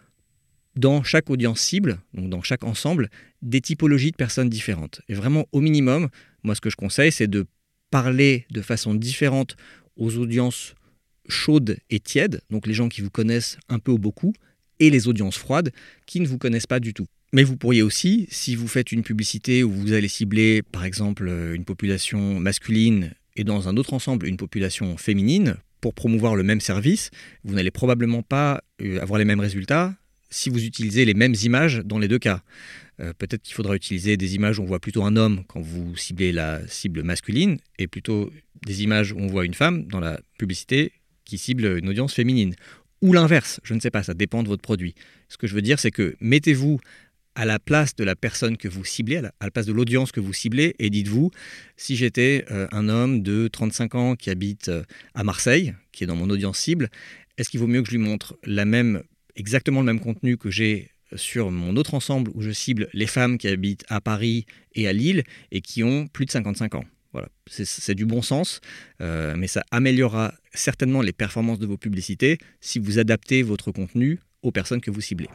dans 0.75 1.03
chaque 1.03 1.29
audience 1.29 1.61
cible, 1.61 1.99
donc 2.13 2.29
dans 2.29 2.41
chaque 2.41 2.63
ensemble, 2.63 3.09
des 3.41 3.61
typologies 3.61 4.11
de 4.11 4.17
personnes 4.17 4.49
différentes. 4.49 5.01
Et 5.07 5.13
vraiment 5.13 5.45
au 5.51 5.61
minimum, 5.61 6.09
moi 6.43 6.55
ce 6.55 6.61
que 6.61 6.69
je 6.69 6.75
conseille, 6.75 7.11
c'est 7.11 7.27
de 7.27 7.45
parler 7.91 8.45
de 8.51 8.61
façon 8.61 8.93
différente 8.93 9.55
aux 9.97 10.17
audiences 10.17 10.75
chaudes 11.27 11.77
et 11.89 11.99
tièdes, 11.99 12.41
donc 12.49 12.67
les 12.67 12.73
gens 12.73 12.89
qui 12.89 13.01
vous 13.01 13.09
connaissent 13.09 13.57
un 13.69 13.79
peu 13.79 13.91
ou 13.91 13.97
beaucoup, 13.97 14.33
et 14.79 14.89
les 14.89 15.07
audiences 15.07 15.37
froides 15.37 15.71
qui 16.05 16.19
ne 16.19 16.27
vous 16.27 16.37
connaissent 16.37 16.67
pas 16.67 16.79
du 16.79 16.93
tout. 16.93 17.07
Mais 17.33 17.43
vous 17.43 17.57
pourriez 17.57 17.81
aussi, 17.81 18.27
si 18.29 18.55
vous 18.55 18.67
faites 18.67 18.91
une 18.91 19.03
publicité 19.03 19.63
où 19.63 19.71
vous 19.71 19.93
allez 19.93 20.07
cibler 20.07 20.61
par 20.61 20.85
exemple 20.85 21.27
une 21.53 21.65
population 21.65 22.39
masculine 22.39 23.13
et 23.35 23.43
dans 23.43 23.67
un 23.67 23.77
autre 23.77 23.93
ensemble 23.93 24.27
une 24.27 24.37
population 24.37 24.97
féminine, 24.97 25.57
pour 25.85 25.93
promouvoir 25.93 26.35
le 26.35 26.41
même 26.41 26.61
service, 26.61 27.11
vous 27.43 27.53
n'allez 27.53 27.69
probablement 27.69 28.23
pas 28.23 28.63
euh, 28.81 28.99
avoir 29.01 29.19
les 29.19 29.25
mêmes 29.25 29.39
résultats 29.39 29.93
si 30.29 30.49
vous 30.49 30.63
utilisez 30.63 31.05
les 31.05 31.13
mêmes 31.13 31.35
images 31.43 31.81
dans 31.85 31.99
les 31.99 32.07
deux 32.07 32.19
cas. 32.19 32.41
Euh, 33.01 33.13
peut-être 33.17 33.41
qu'il 33.41 33.53
faudra 33.53 33.75
utiliser 33.75 34.15
des 34.15 34.35
images 34.35 34.59
où 34.59 34.63
on 34.63 34.65
voit 34.65 34.79
plutôt 34.79 35.03
un 35.03 35.17
homme 35.17 35.43
quand 35.47 35.59
vous 35.59 35.95
ciblez 35.97 36.31
la 36.31 36.65
cible 36.67 37.03
masculine 37.03 37.57
et 37.77 37.87
plutôt 37.87 38.31
des 38.65 38.83
images 38.83 39.11
où 39.11 39.19
on 39.19 39.27
voit 39.27 39.45
une 39.45 39.53
femme 39.53 39.85
dans 39.87 39.99
la 39.99 40.19
publicité 40.37 40.93
qui 41.25 41.37
cible 41.37 41.77
une 41.77 41.89
audience 41.89 42.13
féminine. 42.13 42.55
Ou 43.01 43.11
l'inverse, 43.11 43.59
je 43.63 43.73
ne 43.73 43.79
sais 43.79 43.91
pas, 43.91 44.03
ça 44.03 44.13
dépend 44.13 44.43
de 44.43 44.47
votre 44.47 44.61
produit. 44.61 44.95
Ce 45.27 45.37
que 45.37 45.47
je 45.47 45.53
veux 45.53 45.61
dire, 45.61 45.79
c'est 45.79 45.91
que 45.91 46.15
mettez-vous 46.21 46.79
à 47.35 47.43
la 47.45 47.59
place 47.59 47.95
de 47.95 48.03
la 48.03 48.15
personne 48.15 48.55
que 48.55 48.69
vous 48.69 48.85
ciblez, 48.85 49.17
à 49.17 49.21
la, 49.41 49.51
place 49.51 49.65
de 49.65 49.73
l'audience 49.73 50.11
que 50.11 50.21
vous 50.21 50.31
ciblez, 50.31 50.73
et 50.79 50.89
dites-vous, 50.89 51.31
si 51.75 51.97
j'étais 51.97 52.45
euh, 52.49 52.67
un 52.71 52.87
homme 52.87 53.21
de 53.21 53.49
35 53.49 53.95
ans 53.95 54.15
qui 54.15 54.29
habite 54.29 54.69
euh, 54.69 54.83
à 55.13 55.23
Marseille, 55.23 55.73
qui 55.91 56.05
est 56.05 56.07
dans 56.07 56.15
mon 56.15 56.29
audience 56.29 56.57
cible, 56.57 56.89
est-ce 57.37 57.49
qu'il 57.49 57.59
vaut 57.59 57.67
mieux 57.67 57.81
que 57.81 57.87
je 57.87 57.97
lui 57.97 58.03
montre 58.03 58.37
la 58.45 58.63
même, 58.63 59.03
exactement 59.35 59.81
le 59.81 59.85
même 59.85 59.99
contenu 59.99 60.37
que 60.37 60.49
j'ai 60.49 60.91
sur 61.15 61.51
mon 61.51 61.75
autre 61.75 61.93
ensemble 61.93 62.31
où 62.33 62.41
je 62.41 62.51
cible 62.51 62.89
les 62.93 63.07
femmes 63.07 63.37
qui 63.37 63.47
habitent 63.47 63.85
à 63.89 64.01
Paris 64.01 64.45
et 64.73 64.87
à 64.87 64.93
Lille 64.93 65.23
et 65.51 65.61
qui 65.61 65.83
ont 65.83 66.07
plus 66.07 66.25
de 66.25 66.31
55 66.31 66.75
ans 66.75 66.85
voilà, 67.15 67.29
c'est 67.47 67.95
du 67.95 68.05
bon 68.05 68.21
sens, 68.21 68.59
euh, 68.99 69.35
mais 69.37 69.47
ça 69.47 69.63
améliorera 69.71 70.33
certainement 70.53 71.01
les 71.01 71.13
performances 71.13 71.59
de 71.59 71.65
vos 71.65 71.77
publicités 71.77 72.37
si 72.59 72.77
vous 72.77 72.99
adaptez 72.99 73.41
votre 73.41 73.71
contenu 73.71 74.19
aux 74.41 74.51
personnes 74.51 74.81
que 74.81 74.91
vous 74.91 74.99
ciblez. 74.99 75.29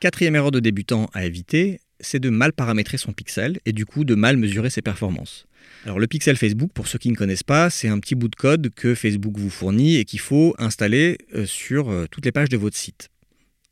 Quatrième 0.00 0.34
erreur 0.34 0.50
de 0.50 0.58
débutant 0.58 1.08
à 1.14 1.24
éviter, 1.24 1.78
c'est 2.00 2.18
de 2.18 2.28
mal 2.28 2.52
paramétrer 2.52 2.98
son 2.98 3.12
pixel 3.12 3.60
et 3.66 3.72
du 3.72 3.86
coup 3.86 4.04
de 4.04 4.16
mal 4.16 4.36
mesurer 4.36 4.68
ses 4.68 4.82
performances. 4.82 5.46
Alors 5.84 5.98
le 5.98 6.06
pixel 6.06 6.36
Facebook, 6.36 6.70
pour 6.72 6.88
ceux 6.88 6.98
qui 6.98 7.10
ne 7.10 7.16
connaissent 7.16 7.42
pas, 7.42 7.70
c'est 7.70 7.88
un 7.88 7.98
petit 7.98 8.14
bout 8.14 8.28
de 8.28 8.36
code 8.36 8.70
que 8.74 8.94
Facebook 8.94 9.36
vous 9.36 9.50
fournit 9.50 9.96
et 9.96 10.04
qu'il 10.04 10.20
faut 10.20 10.54
installer 10.58 11.18
euh, 11.34 11.46
sur 11.46 11.90
euh, 11.90 12.06
toutes 12.10 12.24
les 12.24 12.32
pages 12.32 12.48
de 12.48 12.56
votre 12.56 12.76
site. 12.76 13.08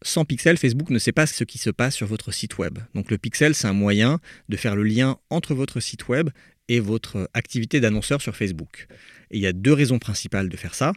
Sans 0.02 0.24
pixel, 0.24 0.56
Facebook 0.56 0.90
ne 0.90 0.98
sait 0.98 1.12
pas 1.12 1.26
ce 1.26 1.44
qui 1.44 1.58
se 1.58 1.70
passe 1.70 1.94
sur 1.94 2.06
votre 2.06 2.32
site 2.32 2.58
web. 2.58 2.78
Donc 2.94 3.10
le 3.10 3.18
pixel, 3.18 3.54
c'est 3.54 3.66
un 3.66 3.74
moyen 3.74 4.18
de 4.48 4.56
faire 4.56 4.74
le 4.74 4.82
lien 4.82 5.18
entre 5.28 5.54
votre 5.54 5.78
site 5.80 6.08
web 6.08 6.30
et 6.68 6.80
votre 6.80 7.28
activité 7.34 7.80
d'annonceur 7.80 8.22
sur 8.22 8.34
Facebook. 8.34 8.86
Et 9.30 9.36
il 9.36 9.42
y 9.42 9.46
a 9.46 9.52
deux 9.52 9.72
raisons 9.72 9.98
principales 9.98 10.48
de 10.48 10.56
faire 10.56 10.74
ça. 10.74 10.92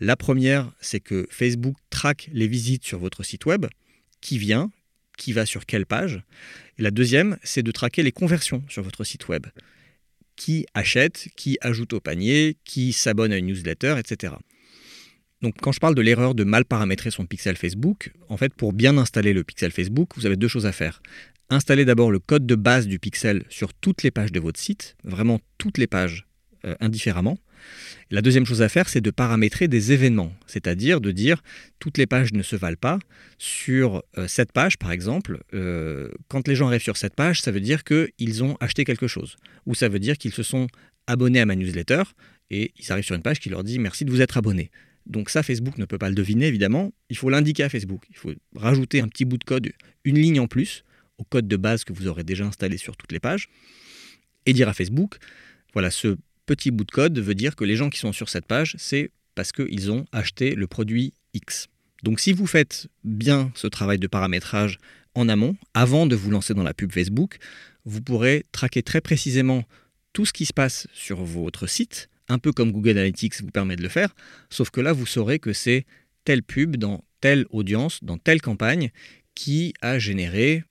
La 0.00 0.16
première, 0.16 0.70
c'est 0.80 1.00
que 1.00 1.26
Facebook 1.30 1.76
traque 1.88 2.28
les 2.32 2.48
visites 2.48 2.84
sur 2.84 2.98
votre 2.98 3.22
site 3.22 3.46
web, 3.46 3.66
qui 4.20 4.38
vient, 4.38 4.70
qui 5.16 5.32
va 5.32 5.46
sur 5.46 5.66
quelle 5.66 5.86
page. 5.86 6.22
La 6.78 6.90
deuxième, 6.90 7.38
c'est 7.42 7.62
de 7.62 7.70
traquer 7.70 8.02
les 8.02 8.12
conversions 8.12 8.62
sur 8.68 8.82
votre 8.82 9.04
site 9.04 9.28
web. 9.28 9.46
Qui 10.36 10.66
achète, 10.74 11.28
qui 11.36 11.58
ajoute 11.60 11.92
au 11.92 12.00
panier, 12.00 12.56
qui 12.64 12.92
s'abonne 12.92 13.32
à 13.32 13.38
une 13.38 13.46
newsletter, 13.46 13.96
etc. 13.98 14.34
Donc 15.42 15.56
quand 15.60 15.72
je 15.72 15.80
parle 15.80 15.94
de 15.94 16.00
l'erreur 16.00 16.34
de 16.34 16.42
mal 16.42 16.64
paramétrer 16.64 17.10
son 17.10 17.26
pixel 17.26 17.56
Facebook, 17.56 18.12
en 18.28 18.36
fait 18.36 18.54
pour 18.54 18.72
bien 18.72 18.96
installer 18.96 19.32
le 19.32 19.44
pixel 19.44 19.70
Facebook, 19.72 20.10
vous 20.16 20.26
avez 20.26 20.36
deux 20.36 20.48
choses 20.48 20.66
à 20.66 20.72
faire. 20.72 21.02
Installez 21.50 21.84
d'abord 21.84 22.10
le 22.10 22.18
code 22.18 22.46
de 22.46 22.54
base 22.54 22.86
du 22.86 22.98
pixel 22.98 23.44
sur 23.50 23.74
toutes 23.74 24.02
les 24.02 24.10
pages 24.10 24.32
de 24.32 24.40
votre 24.40 24.58
site, 24.58 24.96
vraiment 25.04 25.40
toutes 25.58 25.78
les 25.78 25.86
pages 25.86 26.26
euh, 26.64 26.74
indifféremment. 26.80 27.38
La 28.10 28.22
deuxième 28.22 28.46
chose 28.46 28.62
à 28.62 28.68
faire, 28.68 28.88
c'est 28.88 29.00
de 29.00 29.10
paramétrer 29.10 29.68
des 29.68 29.92
événements, 29.92 30.32
c'est-à-dire 30.46 31.00
de 31.00 31.10
dire 31.10 31.42
toutes 31.78 31.98
les 31.98 32.06
pages 32.06 32.32
ne 32.32 32.42
se 32.42 32.56
valent 32.56 32.76
pas. 32.80 32.98
Sur 33.38 34.02
euh, 34.18 34.28
cette 34.28 34.52
page, 34.52 34.78
par 34.78 34.92
exemple, 34.92 35.40
euh, 35.54 36.10
quand 36.28 36.46
les 36.46 36.54
gens 36.54 36.68
arrivent 36.68 36.82
sur 36.82 36.96
cette 36.96 37.14
page, 37.14 37.40
ça 37.40 37.50
veut 37.50 37.60
dire 37.60 37.82
qu'ils 37.84 38.44
ont 38.44 38.56
acheté 38.60 38.84
quelque 38.84 39.06
chose, 39.06 39.36
ou 39.66 39.74
ça 39.74 39.88
veut 39.88 39.98
dire 39.98 40.18
qu'ils 40.18 40.32
se 40.32 40.42
sont 40.42 40.66
abonnés 41.06 41.40
à 41.40 41.46
ma 41.46 41.56
newsletter 41.56 42.02
et 42.50 42.72
ils 42.78 42.92
arrivent 42.92 43.04
sur 43.04 43.14
une 43.14 43.22
page 43.22 43.40
qui 43.40 43.48
leur 43.48 43.64
dit 43.64 43.78
merci 43.78 44.04
de 44.04 44.10
vous 44.10 44.20
être 44.20 44.36
abonné. 44.36 44.70
Donc 45.06 45.28
ça, 45.28 45.42
Facebook 45.42 45.76
ne 45.78 45.84
peut 45.84 45.98
pas 45.98 46.08
le 46.08 46.14
deviner, 46.14 46.46
évidemment. 46.46 46.92
Il 47.10 47.16
faut 47.16 47.28
l'indiquer 47.28 47.64
à 47.64 47.68
Facebook. 47.68 48.04
Il 48.10 48.16
faut 48.16 48.32
rajouter 48.54 49.00
un 49.00 49.08
petit 49.08 49.24
bout 49.24 49.36
de 49.36 49.44
code, 49.44 49.70
une 50.04 50.18
ligne 50.18 50.40
en 50.40 50.46
plus, 50.46 50.84
au 51.18 51.24
code 51.24 51.46
de 51.46 51.56
base 51.56 51.84
que 51.84 51.92
vous 51.92 52.08
aurez 52.08 52.24
déjà 52.24 52.46
installé 52.46 52.78
sur 52.78 52.96
toutes 52.96 53.12
les 53.12 53.20
pages, 53.20 53.48
et 54.46 54.52
dire 54.52 54.68
à 54.68 54.74
Facebook, 54.74 55.16
voilà, 55.72 55.90
ce 55.90 56.16
petit 56.46 56.70
bout 56.70 56.84
de 56.84 56.90
code 56.90 57.18
veut 57.18 57.34
dire 57.34 57.56
que 57.56 57.64
les 57.64 57.76
gens 57.76 57.90
qui 57.90 57.98
sont 57.98 58.12
sur 58.12 58.28
cette 58.28 58.46
page, 58.46 58.74
c'est 58.78 59.10
parce 59.34 59.52
qu'ils 59.52 59.90
ont 59.90 60.06
acheté 60.12 60.54
le 60.54 60.66
produit 60.66 61.12
X. 61.32 61.68
Donc 62.02 62.20
si 62.20 62.32
vous 62.32 62.46
faites 62.46 62.88
bien 63.02 63.50
ce 63.54 63.66
travail 63.66 63.98
de 63.98 64.06
paramétrage 64.06 64.78
en 65.14 65.28
amont, 65.28 65.56
avant 65.74 66.06
de 66.06 66.16
vous 66.16 66.30
lancer 66.30 66.54
dans 66.54 66.62
la 66.62 66.74
pub 66.74 66.92
Facebook, 66.92 67.38
vous 67.84 68.02
pourrez 68.02 68.44
traquer 68.52 68.82
très 68.82 69.00
précisément 69.00 69.64
tout 70.12 70.26
ce 70.26 70.32
qui 70.32 70.46
se 70.46 70.52
passe 70.52 70.86
sur 70.92 71.24
votre 71.24 71.66
site, 71.66 72.08
un 72.28 72.38
peu 72.38 72.52
comme 72.52 72.72
Google 72.72 72.90
Analytics 72.90 73.42
vous 73.42 73.50
permet 73.50 73.76
de 73.76 73.82
le 73.82 73.88
faire, 73.88 74.14
sauf 74.50 74.70
que 74.70 74.80
là, 74.80 74.92
vous 74.92 75.06
saurez 75.06 75.38
que 75.38 75.52
c'est 75.52 75.86
telle 76.24 76.42
pub 76.42 76.76
dans 76.76 77.04
telle 77.20 77.46
audience, 77.50 78.02
dans 78.02 78.18
telle 78.18 78.40
campagne, 78.40 78.90
qui 79.34 79.74
a 79.80 79.98
généré 79.98 80.64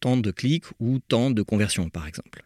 tant 0.00 0.16
de 0.16 0.30
clics 0.30 0.66
ou 0.78 0.98
tant 0.98 1.30
de 1.30 1.42
conversions, 1.42 1.88
par 1.88 2.06
exemple. 2.06 2.42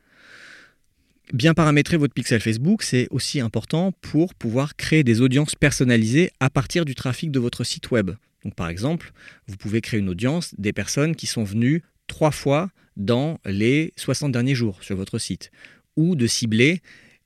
Bien 1.33 1.55
paramétrer 1.55 1.97
votre 1.97 2.13
pixel 2.13 2.41
Facebook, 2.41 2.83
c'est 2.83 3.09
aussi 3.11 3.41
important 3.41 3.93
pour 4.03 4.35
pouvoir 4.35 4.77
créer 4.77 5.05
des 5.05 5.23
audiences 5.23 5.55
personnalisées 5.55 6.31
à 6.39 6.51
partir 6.51 6.85
du 6.85 6.95
trafic 6.95 7.31
de 7.31 7.41
votre 7.41 7.65
site 7.65 7.91
web. 7.91 8.11
Par 8.57 8.69
exemple, 8.69 9.13
vous 9.47 9.57
pouvez 9.57 9.81
créer 9.81 10.01
une 10.01 10.11
audience 10.11 10.55
des 10.59 10.75
personnes 10.75 11.17
qui 11.17 11.27
sont 11.27 11.45
venues 11.45 11.83
trois 12.07 12.31
fois 12.31 12.71
dans 12.97 13.39
les 13.47 13.93
60 13.97 14.33
derniers 14.33 14.55
jours 14.55 14.83
sur 14.83 14.97
votre 14.97 15.19
site, 15.19 15.51
ou 15.97 16.15
de 16.15 16.27
cibler 16.27 16.83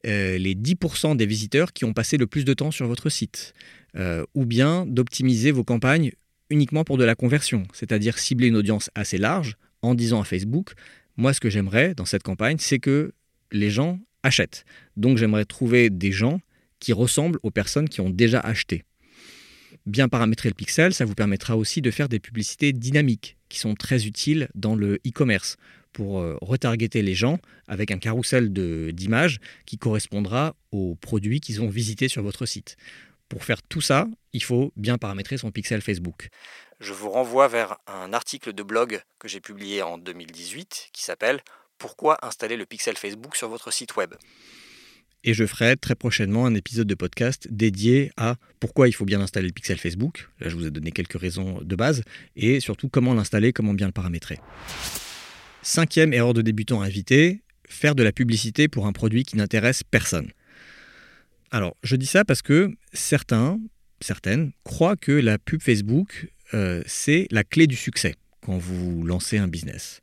euh, 0.06 0.38
les 0.38 0.54
10% 0.54 1.16
des 1.16 1.26
visiteurs 1.26 1.72
qui 1.72 1.84
ont 1.84 1.92
passé 1.92 2.16
le 2.16 2.28
plus 2.28 2.44
de 2.44 2.54
temps 2.54 2.70
sur 2.70 2.86
votre 2.86 3.08
site, 3.08 3.52
euh, 3.96 4.24
ou 4.34 4.46
bien 4.46 4.86
d'optimiser 4.86 5.50
vos 5.50 5.64
campagnes 5.64 6.12
uniquement 6.50 6.84
pour 6.84 6.98
de 6.98 7.04
la 7.04 7.16
conversion, 7.16 7.64
c'est-à-dire 7.72 8.18
cibler 8.18 8.46
une 8.46 8.56
audience 8.56 8.90
assez 8.94 9.18
large 9.18 9.56
en 9.82 9.94
disant 9.94 10.20
à 10.20 10.24
Facebook, 10.24 10.72
moi 11.16 11.32
ce 11.32 11.40
que 11.40 11.50
j'aimerais 11.50 11.94
dans 11.94 12.04
cette 12.04 12.22
campagne, 12.22 12.56
c'est 12.58 12.78
que 12.78 13.12
les 13.52 13.70
gens 13.70 13.98
achètent. 14.22 14.64
Donc 14.96 15.18
j'aimerais 15.18 15.44
trouver 15.44 15.90
des 15.90 16.12
gens 16.12 16.40
qui 16.80 16.92
ressemblent 16.92 17.38
aux 17.42 17.50
personnes 17.50 17.88
qui 17.88 18.00
ont 18.00 18.10
déjà 18.10 18.40
acheté. 18.40 18.84
Bien 19.86 20.08
paramétrer 20.08 20.48
le 20.48 20.54
pixel, 20.54 20.92
ça 20.92 21.04
vous 21.04 21.14
permettra 21.14 21.56
aussi 21.56 21.82
de 21.82 21.90
faire 21.90 22.08
des 22.08 22.20
publicités 22.20 22.72
dynamiques 22.72 23.36
qui 23.48 23.58
sont 23.58 23.74
très 23.74 24.06
utiles 24.06 24.48
dans 24.54 24.74
le 24.74 24.96
e-commerce 25.06 25.56
pour 25.92 26.20
euh, 26.20 26.36
retargeter 26.42 27.02
les 27.02 27.14
gens 27.14 27.38
avec 27.66 27.90
un 27.90 27.98
carrousel 27.98 28.52
d'images 28.52 29.38
qui 29.66 29.78
correspondra 29.78 30.54
aux 30.72 30.94
produits 30.96 31.40
qu'ils 31.40 31.62
ont 31.62 31.68
visités 31.68 32.08
sur 32.08 32.22
votre 32.22 32.46
site. 32.46 32.76
Pour 33.28 33.44
faire 33.44 33.62
tout 33.62 33.80
ça, 33.80 34.06
il 34.32 34.42
faut 34.42 34.72
bien 34.76 34.96
paramétrer 34.96 35.36
son 35.36 35.50
pixel 35.50 35.82
Facebook. 35.82 36.28
Je 36.80 36.92
vous 36.92 37.10
renvoie 37.10 37.48
vers 37.48 37.76
un 37.86 38.12
article 38.12 38.52
de 38.52 38.62
blog 38.62 39.00
que 39.18 39.28
j'ai 39.28 39.40
publié 39.40 39.82
en 39.82 39.98
2018 39.98 40.90
qui 40.92 41.02
s'appelle 41.02 41.40
pourquoi 41.78 42.18
installer 42.26 42.56
le 42.56 42.66
pixel 42.66 42.96
Facebook 42.96 43.36
sur 43.36 43.48
votre 43.48 43.72
site 43.72 43.96
web. 43.96 44.14
Et 45.24 45.34
je 45.34 45.44
ferai 45.46 45.76
très 45.76 45.94
prochainement 45.94 46.46
un 46.46 46.54
épisode 46.54 46.86
de 46.86 46.94
podcast 46.94 47.48
dédié 47.50 48.12
à 48.16 48.36
pourquoi 48.60 48.88
il 48.88 48.92
faut 48.92 49.04
bien 49.04 49.20
installer 49.20 49.48
le 49.48 49.52
pixel 49.52 49.78
Facebook. 49.78 50.28
Là, 50.40 50.48
je 50.48 50.56
vous 50.56 50.66
ai 50.66 50.70
donné 50.70 50.92
quelques 50.92 51.18
raisons 51.18 51.60
de 51.60 51.76
base 51.76 52.02
et 52.36 52.60
surtout 52.60 52.88
comment 52.88 53.14
l'installer, 53.14 53.52
comment 53.52 53.74
bien 53.74 53.86
le 53.86 53.92
paramétrer. 53.92 54.38
Cinquième 55.62 56.12
erreur 56.12 56.34
de 56.34 56.42
débutant 56.42 56.84
éviter, 56.84 57.42
faire 57.68 57.94
de 57.94 58.02
la 58.02 58.12
publicité 58.12 58.68
pour 58.68 58.86
un 58.86 58.92
produit 58.92 59.24
qui 59.24 59.36
n'intéresse 59.36 59.82
personne. 59.82 60.30
Alors, 61.50 61.76
je 61.82 61.96
dis 61.96 62.06
ça 62.06 62.24
parce 62.24 62.42
que 62.42 62.70
certains, 62.92 63.58
certaines, 64.00 64.52
croient 64.64 64.96
que 64.96 65.12
la 65.12 65.38
pub 65.38 65.62
Facebook, 65.62 66.28
euh, 66.54 66.82
c'est 66.86 67.26
la 67.30 67.42
clé 67.42 67.66
du 67.66 67.76
succès 67.76 68.14
quand 68.40 68.56
vous 68.56 69.02
lancez 69.04 69.38
un 69.38 69.48
business. 69.48 70.00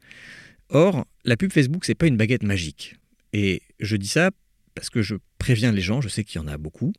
Or, 0.69 1.05
la 1.23 1.37
pub 1.37 1.51
Facebook, 1.51 1.85
c'est 1.85 1.95
pas 1.95 2.07
une 2.07 2.17
baguette 2.17 2.43
magique. 2.43 2.95
Et 3.33 3.61
je 3.79 3.95
dis 3.95 4.07
ça 4.07 4.31
parce 4.75 4.89
que 4.89 5.01
je 5.01 5.15
préviens 5.39 5.71
les 5.71 5.81
gens, 5.81 6.01
je 6.01 6.09
sais 6.09 6.23
qu'il 6.23 6.41
y 6.41 6.43
en 6.43 6.47
a 6.47 6.57
beaucoup. 6.57 6.93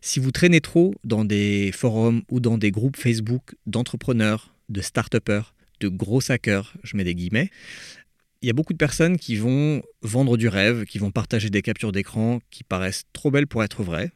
Si 0.00 0.18
vous 0.18 0.30
traînez 0.30 0.60
trop 0.60 0.94
dans 1.04 1.24
des 1.24 1.72
forums 1.72 2.22
ou 2.30 2.40
dans 2.40 2.58
des 2.58 2.70
groupes 2.70 2.96
Facebook 2.96 3.54
d'entrepreneurs, 3.66 4.54
de 4.70 4.80
start-upers, 4.80 5.54
de 5.80 5.88
gros 5.88 6.20
hackers, 6.30 6.74
je 6.82 6.96
mets 6.96 7.04
des 7.04 7.14
guillemets, 7.14 7.50
il 8.40 8.46
y 8.46 8.50
a 8.50 8.52
beaucoup 8.52 8.72
de 8.72 8.78
personnes 8.78 9.18
qui 9.18 9.36
vont 9.36 9.82
vendre 10.02 10.36
du 10.36 10.48
rêve, 10.48 10.84
qui 10.84 10.98
vont 10.98 11.10
partager 11.10 11.50
des 11.50 11.60
captures 11.60 11.92
d'écran 11.92 12.40
qui 12.50 12.64
paraissent 12.64 13.04
trop 13.12 13.30
belles 13.30 13.46
pour 13.46 13.62
être 13.62 13.82
vraies. 13.82 14.10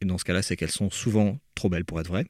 Et 0.00 0.06
dans 0.06 0.18
ce 0.18 0.24
cas-là, 0.24 0.42
c'est 0.42 0.56
qu'elles 0.56 0.70
sont 0.70 0.90
souvent 0.90 1.38
trop 1.54 1.68
belles 1.68 1.84
pour 1.84 2.00
être 2.00 2.08
vraies. 2.08 2.26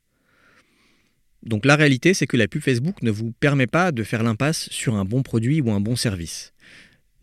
Donc 1.47 1.65
la 1.65 1.77
réalité, 1.77 2.13
c'est 2.13 2.27
que 2.27 2.37
la 2.37 2.49
pub 2.49 2.61
Facebook 2.61 3.03
ne 3.03 3.11
vous 3.11 3.31
permet 3.31 3.69
pas 3.69 3.93
de 3.93 4.03
faire 4.03 4.25
l'impasse 4.25 4.69
sur 4.71 4.97
un 4.97 5.05
bon 5.05 5.23
produit 5.23 5.61
ou 5.61 5.71
un 5.71 5.81
bon 5.81 5.95
service. 5.95 6.53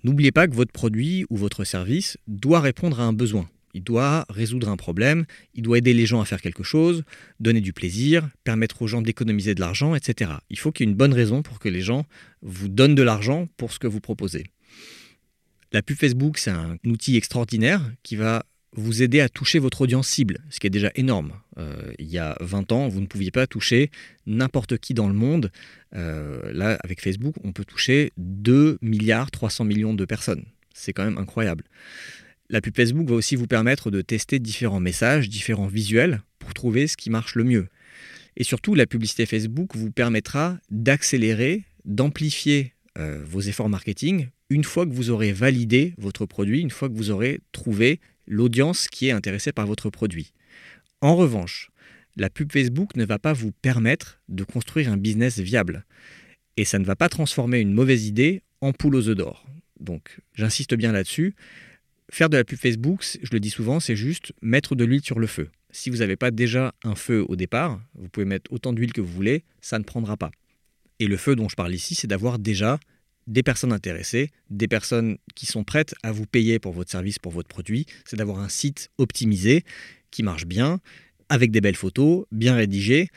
N'oubliez 0.05 0.31
pas 0.31 0.47
que 0.47 0.55
votre 0.55 0.71
produit 0.71 1.25
ou 1.29 1.35
votre 1.35 1.65
service 1.65 2.17
doit 2.27 2.61
répondre 2.61 3.01
à 3.01 3.03
un 3.03 3.13
besoin. 3.13 3.49
Il 3.73 3.83
doit 3.83 4.25
résoudre 4.29 4.69
un 4.69 4.77
problème, 4.77 5.25
il 5.55 5.63
doit 5.63 5.79
aider 5.79 5.93
les 5.93 6.05
gens 6.05 6.21
à 6.21 6.25
faire 6.25 6.41
quelque 6.41 6.63
chose, 6.63 7.03
donner 7.39 7.59
du 7.59 7.73
plaisir, 7.73 8.29
permettre 8.43 8.81
aux 8.81 8.87
gens 8.87 9.01
d'économiser 9.01 9.55
de 9.55 9.59
l'argent, 9.59 9.93
etc. 9.93 10.31
Il 10.49 10.57
faut 10.57 10.71
qu'il 10.71 10.85
y 10.85 10.89
ait 10.89 10.91
une 10.91 10.97
bonne 10.97 11.13
raison 11.13 11.41
pour 11.41 11.59
que 11.59 11.69
les 11.69 11.81
gens 11.81 12.05
vous 12.41 12.69
donnent 12.69 12.95
de 12.95 13.03
l'argent 13.03 13.47
pour 13.57 13.73
ce 13.73 13.79
que 13.79 13.87
vous 13.87 13.99
proposez. 13.99 14.45
La 15.73 15.81
pub 15.81 15.97
Facebook, 15.97 16.37
c'est 16.37 16.51
un 16.51 16.77
outil 16.85 17.17
extraordinaire 17.17 17.81
qui 18.03 18.15
va 18.15 18.45
vous 18.75 19.03
aider 19.03 19.19
à 19.19 19.29
toucher 19.29 19.59
votre 19.59 19.81
audience 19.81 20.07
cible, 20.07 20.39
ce 20.49 20.59
qui 20.59 20.67
est 20.67 20.71
déjà 20.71 20.91
énorme. 20.95 21.33
Euh, 21.57 21.93
il 21.99 22.07
y 22.07 22.17
a 22.17 22.37
20 22.41 22.71
ans, 22.71 22.87
vous 22.87 23.01
ne 23.01 23.05
pouviez 23.05 23.31
pas 23.31 23.47
toucher 23.47 23.91
n'importe 24.25 24.77
qui 24.77 24.93
dans 24.93 25.07
le 25.07 25.13
monde. 25.13 25.51
Euh, 25.95 26.51
là, 26.51 26.77
avec 26.83 27.01
Facebook, 27.01 27.35
on 27.43 27.51
peut 27.51 27.65
toucher 27.65 28.11
2 28.17 28.79
milliards 28.81 29.31
300 29.31 29.65
millions 29.65 29.93
de 29.93 30.05
personnes. 30.05 30.45
C'est 30.73 30.93
quand 30.93 31.05
même 31.05 31.17
incroyable. 31.17 31.63
La 32.49 32.61
pub 32.61 32.75
Facebook 32.75 33.07
va 33.07 33.15
aussi 33.15 33.35
vous 33.35 33.47
permettre 33.47 33.91
de 33.91 34.01
tester 34.01 34.39
différents 34.39 34.79
messages, 34.79 35.29
différents 35.29 35.67
visuels 35.67 36.21
pour 36.39 36.53
trouver 36.53 36.87
ce 36.87 36.97
qui 36.97 37.09
marche 37.09 37.35
le 37.35 37.43
mieux. 37.43 37.67
Et 38.35 38.43
surtout, 38.43 38.75
la 38.75 38.87
publicité 38.87 39.25
Facebook 39.25 39.75
vous 39.75 39.91
permettra 39.91 40.57
d'accélérer, 40.71 41.63
d'amplifier 41.85 42.73
euh, 42.97 43.23
vos 43.25 43.41
efforts 43.41 43.69
marketing 43.69 44.27
une 44.49 44.63
fois 44.63 44.85
que 44.85 44.91
vous 44.91 45.09
aurez 45.09 45.31
validé 45.31 45.93
votre 45.97 46.25
produit, 46.25 46.61
une 46.61 46.69
fois 46.69 46.89
que 46.89 46.93
vous 46.93 47.09
aurez 47.09 47.39
trouvé 47.51 47.99
l'audience 48.27 48.87
qui 48.87 49.07
est 49.07 49.11
intéressée 49.11 49.51
par 49.51 49.67
votre 49.67 49.89
produit. 49.89 50.33
En 51.01 51.15
revanche, 51.15 51.69
la 52.15 52.29
pub 52.29 52.51
Facebook 52.51 52.95
ne 52.95 53.05
va 53.05 53.19
pas 53.19 53.33
vous 53.33 53.51
permettre 53.51 54.21
de 54.29 54.43
construire 54.43 54.91
un 54.91 54.97
business 54.97 55.39
viable. 55.39 55.85
Et 56.57 56.65
ça 56.65 56.79
ne 56.79 56.85
va 56.85 56.95
pas 56.95 57.09
transformer 57.09 57.59
une 57.59 57.73
mauvaise 57.73 58.05
idée 58.05 58.43
en 58.61 58.71
poule 58.71 58.95
aux 58.95 59.07
œufs 59.09 59.17
d'or. 59.17 59.45
Donc 59.79 60.19
j'insiste 60.35 60.75
bien 60.75 60.91
là-dessus. 60.91 61.35
Faire 62.11 62.29
de 62.29 62.37
la 62.37 62.43
pub 62.43 62.59
Facebook, 62.59 63.03
je 63.21 63.29
le 63.31 63.39
dis 63.39 63.49
souvent, 63.49 63.79
c'est 63.79 63.95
juste 63.95 64.33
mettre 64.41 64.75
de 64.75 64.85
l'huile 64.85 65.03
sur 65.03 65.19
le 65.19 65.27
feu. 65.27 65.49
Si 65.71 65.89
vous 65.89 65.97
n'avez 65.97 66.15
pas 66.15 66.29
déjà 66.29 66.75
un 66.83 66.93
feu 66.93 67.25
au 67.27 67.35
départ, 67.35 67.81
vous 67.95 68.07
pouvez 68.07 68.25
mettre 68.25 68.51
autant 68.53 68.73
d'huile 68.73 68.93
que 68.93 69.01
vous 69.01 69.11
voulez, 69.11 69.43
ça 69.61 69.79
ne 69.79 69.83
prendra 69.83 70.15
pas. 70.15 70.29
Et 70.99 71.07
le 71.07 71.17
feu 71.17 71.35
dont 71.35 71.49
je 71.49 71.55
parle 71.55 71.73
ici, 71.73 71.95
c'est 71.95 72.07
d'avoir 72.07 72.37
déjà 72.37 72.79
des 73.27 73.43
personnes 73.43 73.71
intéressées, 73.71 74.31
des 74.49 74.67
personnes 74.67 75.17
qui 75.35 75.45
sont 75.45 75.63
prêtes 75.63 75.95
à 76.03 76.11
vous 76.11 76.25
payer 76.25 76.59
pour 76.59 76.73
votre 76.73 76.91
service, 76.91 77.19
pour 77.19 77.31
votre 77.31 77.47
produit. 77.47 77.85
C'est 78.05 78.17
d'avoir 78.17 78.39
un 78.39 78.49
site 78.49 78.89
optimisé 78.97 79.63
qui 80.11 80.23
marche 80.23 80.45
bien, 80.45 80.79
avec 81.29 81.51
des 81.51 81.61
belles 81.61 81.75
photos, 81.75 82.25
bien 82.31 82.55
rédigées. 82.55 83.09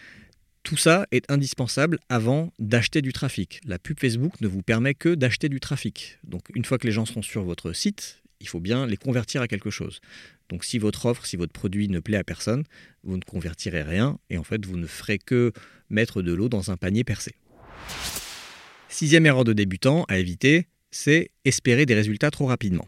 Tout 0.63 0.77
ça 0.77 1.07
est 1.13 1.31
indispensable 1.31 1.99
avant 2.09 2.53
d'acheter 2.59 3.03
du 3.03 3.13
trafic. 3.13 3.61
La 3.65 3.79
pub 3.79 4.01
Facebook 4.01 4.41
ne 4.41 4.49
vous 4.49 4.63
permet 4.63 4.95
que 4.95 5.15
d'acheter 5.15 5.49
du 5.49 5.61
trafic. 5.61 6.19
Donc 6.25 6.43
une 6.55 6.65
fois 6.65 6.79
que 6.79 6.87
les 6.87 6.93
gens 6.93 7.07
seront 7.07 7.23
sur 7.23 7.45
votre 7.45 7.73
site, 7.73 8.23
il 8.41 8.49
faut 8.49 8.61
bien 8.61 8.87
les 8.87 8.97
convertir 8.97 9.43
à 9.43 9.49
quelque 9.49 9.71
chose. 9.71 10.01
Donc 10.49 10.65
si 10.65 10.79
votre 10.79 11.07
offre, 11.07 11.27
si 11.27 11.37
votre 11.37 11.53
produit 11.53 11.89
ne 11.89 12.01
plaît 12.01 12.19
à 12.19 12.25
personne, 12.25 12.65
vous 13.05 13.17
ne 13.17 13.23
convertirez 13.23 13.83
rien 13.83 14.19
et 14.31 14.39
en 14.39 14.45
fait 14.45 14.65
vous 14.65 14.77
ne 14.77 14.87
ferez 14.87 15.19
que 15.19 15.53
mettre 15.91 16.23
de 16.23 16.33
l'eau 16.33 16.49
dans 16.49 16.71
un 16.71 16.77
panier 16.77 17.05
percé. 17.05 17.35
Sixième 18.89 19.27
erreur 19.27 19.45
de 19.45 19.53
débutant 19.53 20.05
à 20.09 20.19
éviter, 20.19 20.67
c'est 20.91 21.31
espérer 21.45 21.87
des 21.87 21.95
résultats 21.95 22.31
trop 22.31 22.47
rapidement. 22.47 22.87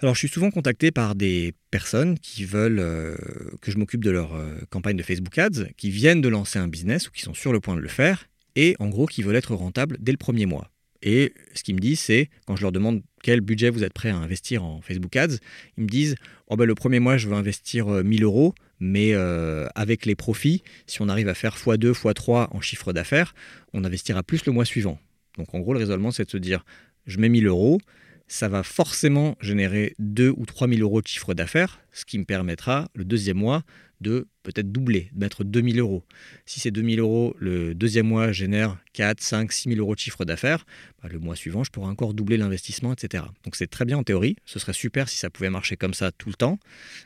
Alors 0.00 0.14
je 0.14 0.18
suis 0.18 0.28
souvent 0.28 0.50
contacté 0.50 0.90
par 0.90 1.14
des 1.14 1.54
personnes 1.70 2.18
qui 2.18 2.44
veulent 2.44 2.80
euh, 2.80 3.16
que 3.60 3.70
je 3.70 3.78
m'occupe 3.78 4.04
de 4.04 4.10
leur 4.10 4.34
euh, 4.34 4.58
campagne 4.68 4.96
de 4.96 5.02
Facebook 5.02 5.38
Ads, 5.38 5.66
qui 5.76 5.90
viennent 5.90 6.20
de 6.20 6.28
lancer 6.28 6.58
un 6.58 6.68
business 6.68 7.08
ou 7.08 7.12
qui 7.12 7.22
sont 7.22 7.34
sur 7.34 7.52
le 7.52 7.60
point 7.60 7.76
de 7.76 7.80
le 7.80 7.88
faire, 7.88 8.26
et 8.56 8.76
en 8.80 8.88
gros 8.88 9.06
qui 9.06 9.22
veulent 9.22 9.36
être 9.36 9.54
rentables 9.54 9.96
dès 10.00 10.12
le 10.12 10.18
premier 10.18 10.46
mois. 10.46 10.70
Et 11.04 11.34
ce 11.54 11.62
qu'ils 11.62 11.74
me 11.74 11.80
disent, 11.80 12.00
c'est 12.00 12.30
quand 12.46 12.56
je 12.56 12.62
leur 12.62 12.72
demande 12.72 13.02
quel 13.22 13.42
budget 13.42 13.70
vous 13.70 13.84
êtes 13.84 13.92
prêt 13.92 14.08
à 14.08 14.16
investir 14.16 14.64
en 14.64 14.80
Facebook 14.80 15.14
Ads, 15.14 15.36
ils 15.76 15.84
me 15.84 15.88
disent 15.88 16.16
oh 16.48 16.56
ben, 16.56 16.64
le 16.64 16.74
premier 16.74 16.98
mois, 16.98 17.18
je 17.18 17.28
veux 17.28 17.34
investir 17.34 17.86
1000 17.86 18.22
euh, 18.22 18.26
euros, 18.26 18.54
mais 18.80 19.12
euh, 19.12 19.66
avec 19.74 20.06
les 20.06 20.14
profits, 20.14 20.62
si 20.86 21.02
on 21.02 21.08
arrive 21.08 21.28
à 21.28 21.34
faire 21.34 21.56
x2, 21.56 21.92
x3 21.92 22.48
en 22.50 22.60
chiffre 22.60 22.92
d'affaires, 22.92 23.34
on 23.74 23.84
investira 23.84 24.22
plus 24.22 24.46
le 24.46 24.52
mois 24.52 24.64
suivant. 24.64 24.98
Donc 25.36 25.54
en 25.54 25.60
gros, 25.60 25.74
le 25.74 25.78
raisonnement, 25.78 26.10
c'est 26.10 26.24
de 26.24 26.30
se 26.30 26.38
dire 26.38 26.64
je 27.06 27.18
mets 27.18 27.28
1000 27.28 27.46
euros, 27.46 27.78
ça 28.26 28.48
va 28.48 28.62
forcément 28.62 29.36
générer 29.40 29.94
2 29.98 30.32
ou 30.36 30.46
3 30.46 30.68
000 30.68 30.80
euros 30.80 31.02
de 31.02 31.06
chiffre 31.06 31.34
d'affaires, 31.34 31.80
ce 31.92 32.04
qui 32.04 32.18
me 32.18 32.24
permettra 32.24 32.88
le 32.94 33.04
deuxième 33.04 33.36
mois 33.36 33.62
de 34.00 34.26
peut-être 34.42 34.70
doubler, 34.70 35.10
de 35.12 35.20
mettre 35.20 35.44
2 35.44 35.62
000 35.62 35.78
euros. 35.78 36.04
Si 36.46 36.60
ces 36.60 36.70
2 36.70 36.96
000 36.96 37.00
euros, 37.00 37.34
le 37.38 37.74
deuxième 37.74 38.06
mois 38.06 38.32
génère 38.32 38.78
4, 38.92 39.20
5, 39.20 39.52
6 39.52 39.68
000 39.70 39.80
euros 39.80 39.94
de 39.94 40.00
chiffre 40.00 40.24
d'affaires, 40.24 40.66
bah, 41.02 41.08
le 41.10 41.18
mois 41.18 41.36
suivant, 41.36 41.64
je 41.64 41.70
pourrais 41.70 41.88
encore 41.88 42.12
doubler 42.12 42.36
l'investissement, 42.36 42.92
etc. 42.92 43.24
Donc 43.44 43.56
c'est 43.56 43.66
très 43.66 43.84
bien 43.84 43.98
en 43.98 44.02
théorie, 44.02 44.36
ce 44.44 44.58
serait 44.58 44.72
super 44.72 45.08
si 45.08 45.16
ça 45.16 45.30
pouvait 45.30 45.50
marcher 45.50 45.76
comme 45.76 45.94
ça 45.94 46.12
tout 46.12 46.28
le 46.28 46.34
temps, 46.34 46.58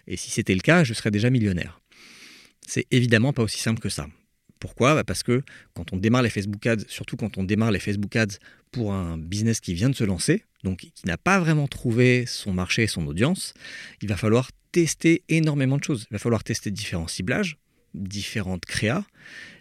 et 0.07 0.17
si 0.17 0.31
c'était 0.31 0.55
le 0.55 0.61
cas, 0.61 0.85
je 0.85 0.95
serais 0.95 1.11
déjà 1.11 1.31
millionnaire. 1.31 1.81
C'est 2.67 2.87
évidemment 2.91 3.33
pas 3.33 3.43
aussi 3.43 3.61
simple 3.61 3.81
que 3.81 3.89
ça. 3.89 4.09
Pourquoi? 4.59 4.95
Bah, 4.95 5.05
Parce 5.05 5.23
que 5.23 5.43
quand 5.75 5.93
on 5.93 5.97
démarre 5.97 6.23
les 6.23 6.31
Facebook 6.31 6.67
Ads, 6.67 6.85
surtout 6.89 7.17
quand 7.17 7.39
on 7.39 7.45
démarre 7.45 7.71
les 7.71 7.79
Facebook 7.79 8.15
Ads 8.17 8.39
pour 8.73 8.93
un 8.93 9.19
business 9.19 9.61
qui 9.61 9.75
vient 9.75 9.91
de 9.91 9.95
se 9.95 10.05
lancer, 10.05 10.45
donc 10.65 10.79
qui 10.79 11.07
n'a 11.07 11.17
pas 11.19 11.39
vraiment 11.39 11.69
trouvé 11.69 12.27
son 12.27 12.53
marché 12.53 12.85
et 12.85 12.87
son 12.87 13.07
audience, 13.07 13.55
il 14.03 14.09
va 14.09 14.17
falloir 14.17 14.51
tester 14.73 15.23
énormément 15.29 15.79
de 15.79 15.85
choses. 15.85 16.07
Il 16.11 16.15
va 16.15 16.19
falloir 16.19 16.45
tester 16.45 16.71
différents 16.71 17.09
ciblages, 17.09 17.57
différentes 17.95 18.65
créas, 18.65 19.05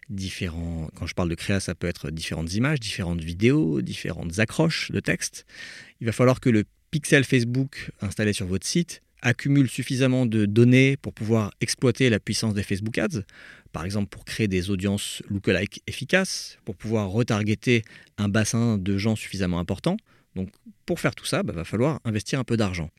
différents. 0.10 0.89
Quand 0.96 1.08
je 1.08 1.13
parle 1.13 1.30
de 1.30 1.36
créa, 1.36 1.60
ça 1.60 1.75
peut 1.75 1.88
être 1.88 2.12
différentes 2.12 2.54
images, 2.54 2.80
différentes 2.80 3.22
vidéos, 3.22 3.82
différentes 3.82 4.39
accroches 4.39 4.92
de 4.92 5.00
texte. 5.00 5.46
Il 6.01 6.06
va 6.06 6.12
falloir 6.12 6.39
que 6.39 6.50
le 6.50 6.66
pixel 6.92 7.24
Facebook 7.24 7.92
installé 8.01 8.34
sur 8.34 8.48
votre 8.48 8.65
site 8.65 9.02
accumule 9.21 9.69
suffisamment 9.69 10.25
de 10.25 10.45
données 10.45 10.97
pour 10.97 11.13
pouvoir 11.13 11.51
exploiter 11.62 12.10
la 12.10 12.19
puissance 12.19 12.53
des 12.53 12.63
Facebook 12.63 12.97
Ads, 12.97 13.21
par 13.71 13.86
exemple 13.86 14.10
pour 14.10 14.25
créer 14.25 14.47
des 14.47 14.69
audiences 14.69 15.21
lookalike 15.30 15.82
efficaces, 15.88 16.58
pour 16.65 16.75
pouvoir 16.75 17.10
retargeter 17.10 17.84
un 18.17 18.30
bassin 18.30 18.77
de 18.77 18.97
gens 18.97 19.15
suffisamment 19.15 19.60
important. 19.60 19.97
Donc 20.36 20.49
pour 20.86 20.99
faire 20.99 21.15
tout 21.15 21.25
ça, 21.25 21.41
il 21.43 21.47
bah, 21.47 21.53
va 21.53 21.63
falloir 21.63 21.99
investir 22.06 22.39
un 22.39 22.43
peu 22.43 22.58
d'argent. 22.58 22.89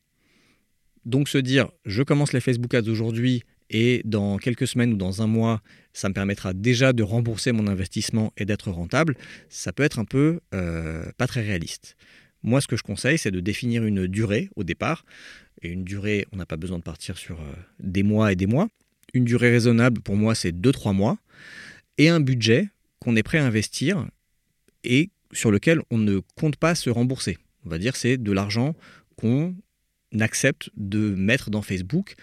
Donc 1.05 1.29
se 1.29 1.39
dire, 1.39 1.71
je 1.87 2.03
commence 2.03 2.33
les 2.33 2.41
Facebook 2.41 2.75
Ads 2.75 2.89
aujourd'hui 2.89 3.43
et 3.71 4.03
dans 4.05 4.39
quelques 4.39 4.67
semaines 4.67 4.95
ou 4.95 4.97
dans 4.97 5.23
un 5.23 5.27
mois, 5.27 5.63
ça 5.93 6.09
me 6.09 6.15
permettra 6.15 6.53
déjà 6.53 6.93
de 6.93 7.03
rembourser 7.03 7.53
mon 7.53 7.67
investissement 7.67 8.33
et 8.37 8.45
d'être 8.45 8.71
rentable, 8.71 9.17
ça 9.49 9.73
peut 9.73 9.83
être 9.83 9.99
un 9.99 10.05
peu 10.05 10.41
euh, 10.55 11.05
pas 11.17 11.27
très 11.27 11.43
réaliste. 11.43 11.97
Moi, 12.43 12.61
ce 12.61 12.67
que 12.69 12.77
je 12.77 12.83
conseille, 12.83 13.19
c'est 13.19 13.31
de 13.31 13.41
définir 13.41 13.85
une 13.85 14.07
durée 14.07 14.51
au 14.57 14.65
départ. 14.65 15.05
Et 15.63 15.69
une 15.69 15.85
durée, 15.85 16.27
on 16.33 16.37
n'a 16.37 16.47
pas 16.47 16.57
besoin 16.57 16.79
de 16.79 16.85
partir 16.85 17.19
sur 17.19 17.41
euh, 17.41 17.53
des 17.81 18.03
mois 18.03 18.33
et 18.33 18.37
des 18.37 18.47
mois. 18.47 18.69
Une 19.13 19.25
durée 19.25 19.51
raisonnable, 19.51 20.01
pour 20.01 20.17
moi, 20.17 20.35
c'est 20.35 20.53
2-3 20.53 20.95
mois. 20.95 21.19
Et 21.97 22.09
un 22.09 22.21
budget 22.21 22.69
qu'on 23.01 23.17
est 23.17 23.23
prêt 23.23 23.39
à 23.39 23.45
investir 23.45 24.07
et 24.85 25.11
sur 25.33 25.51
lequel 25.51 25.81
on 25.91 25.99
ne 25.99 26.21
compte 26.37 26.57
pas 26.57 26.75
se 26.75 26.91
rembourser. 26.91 27.39
On 27.65 27.69
va 27.69 27.79
dire 27.79 27.97
c'est 27.97 28.17
de 28.17 28.33
l'argent 28.33 28.75
qu'on 29.17 29.55
accepte 30.19 30.71
de 30.77 31.15
mettre 31.15 31.51
dans 31.51 31.63
Facebook, 31.63 32.15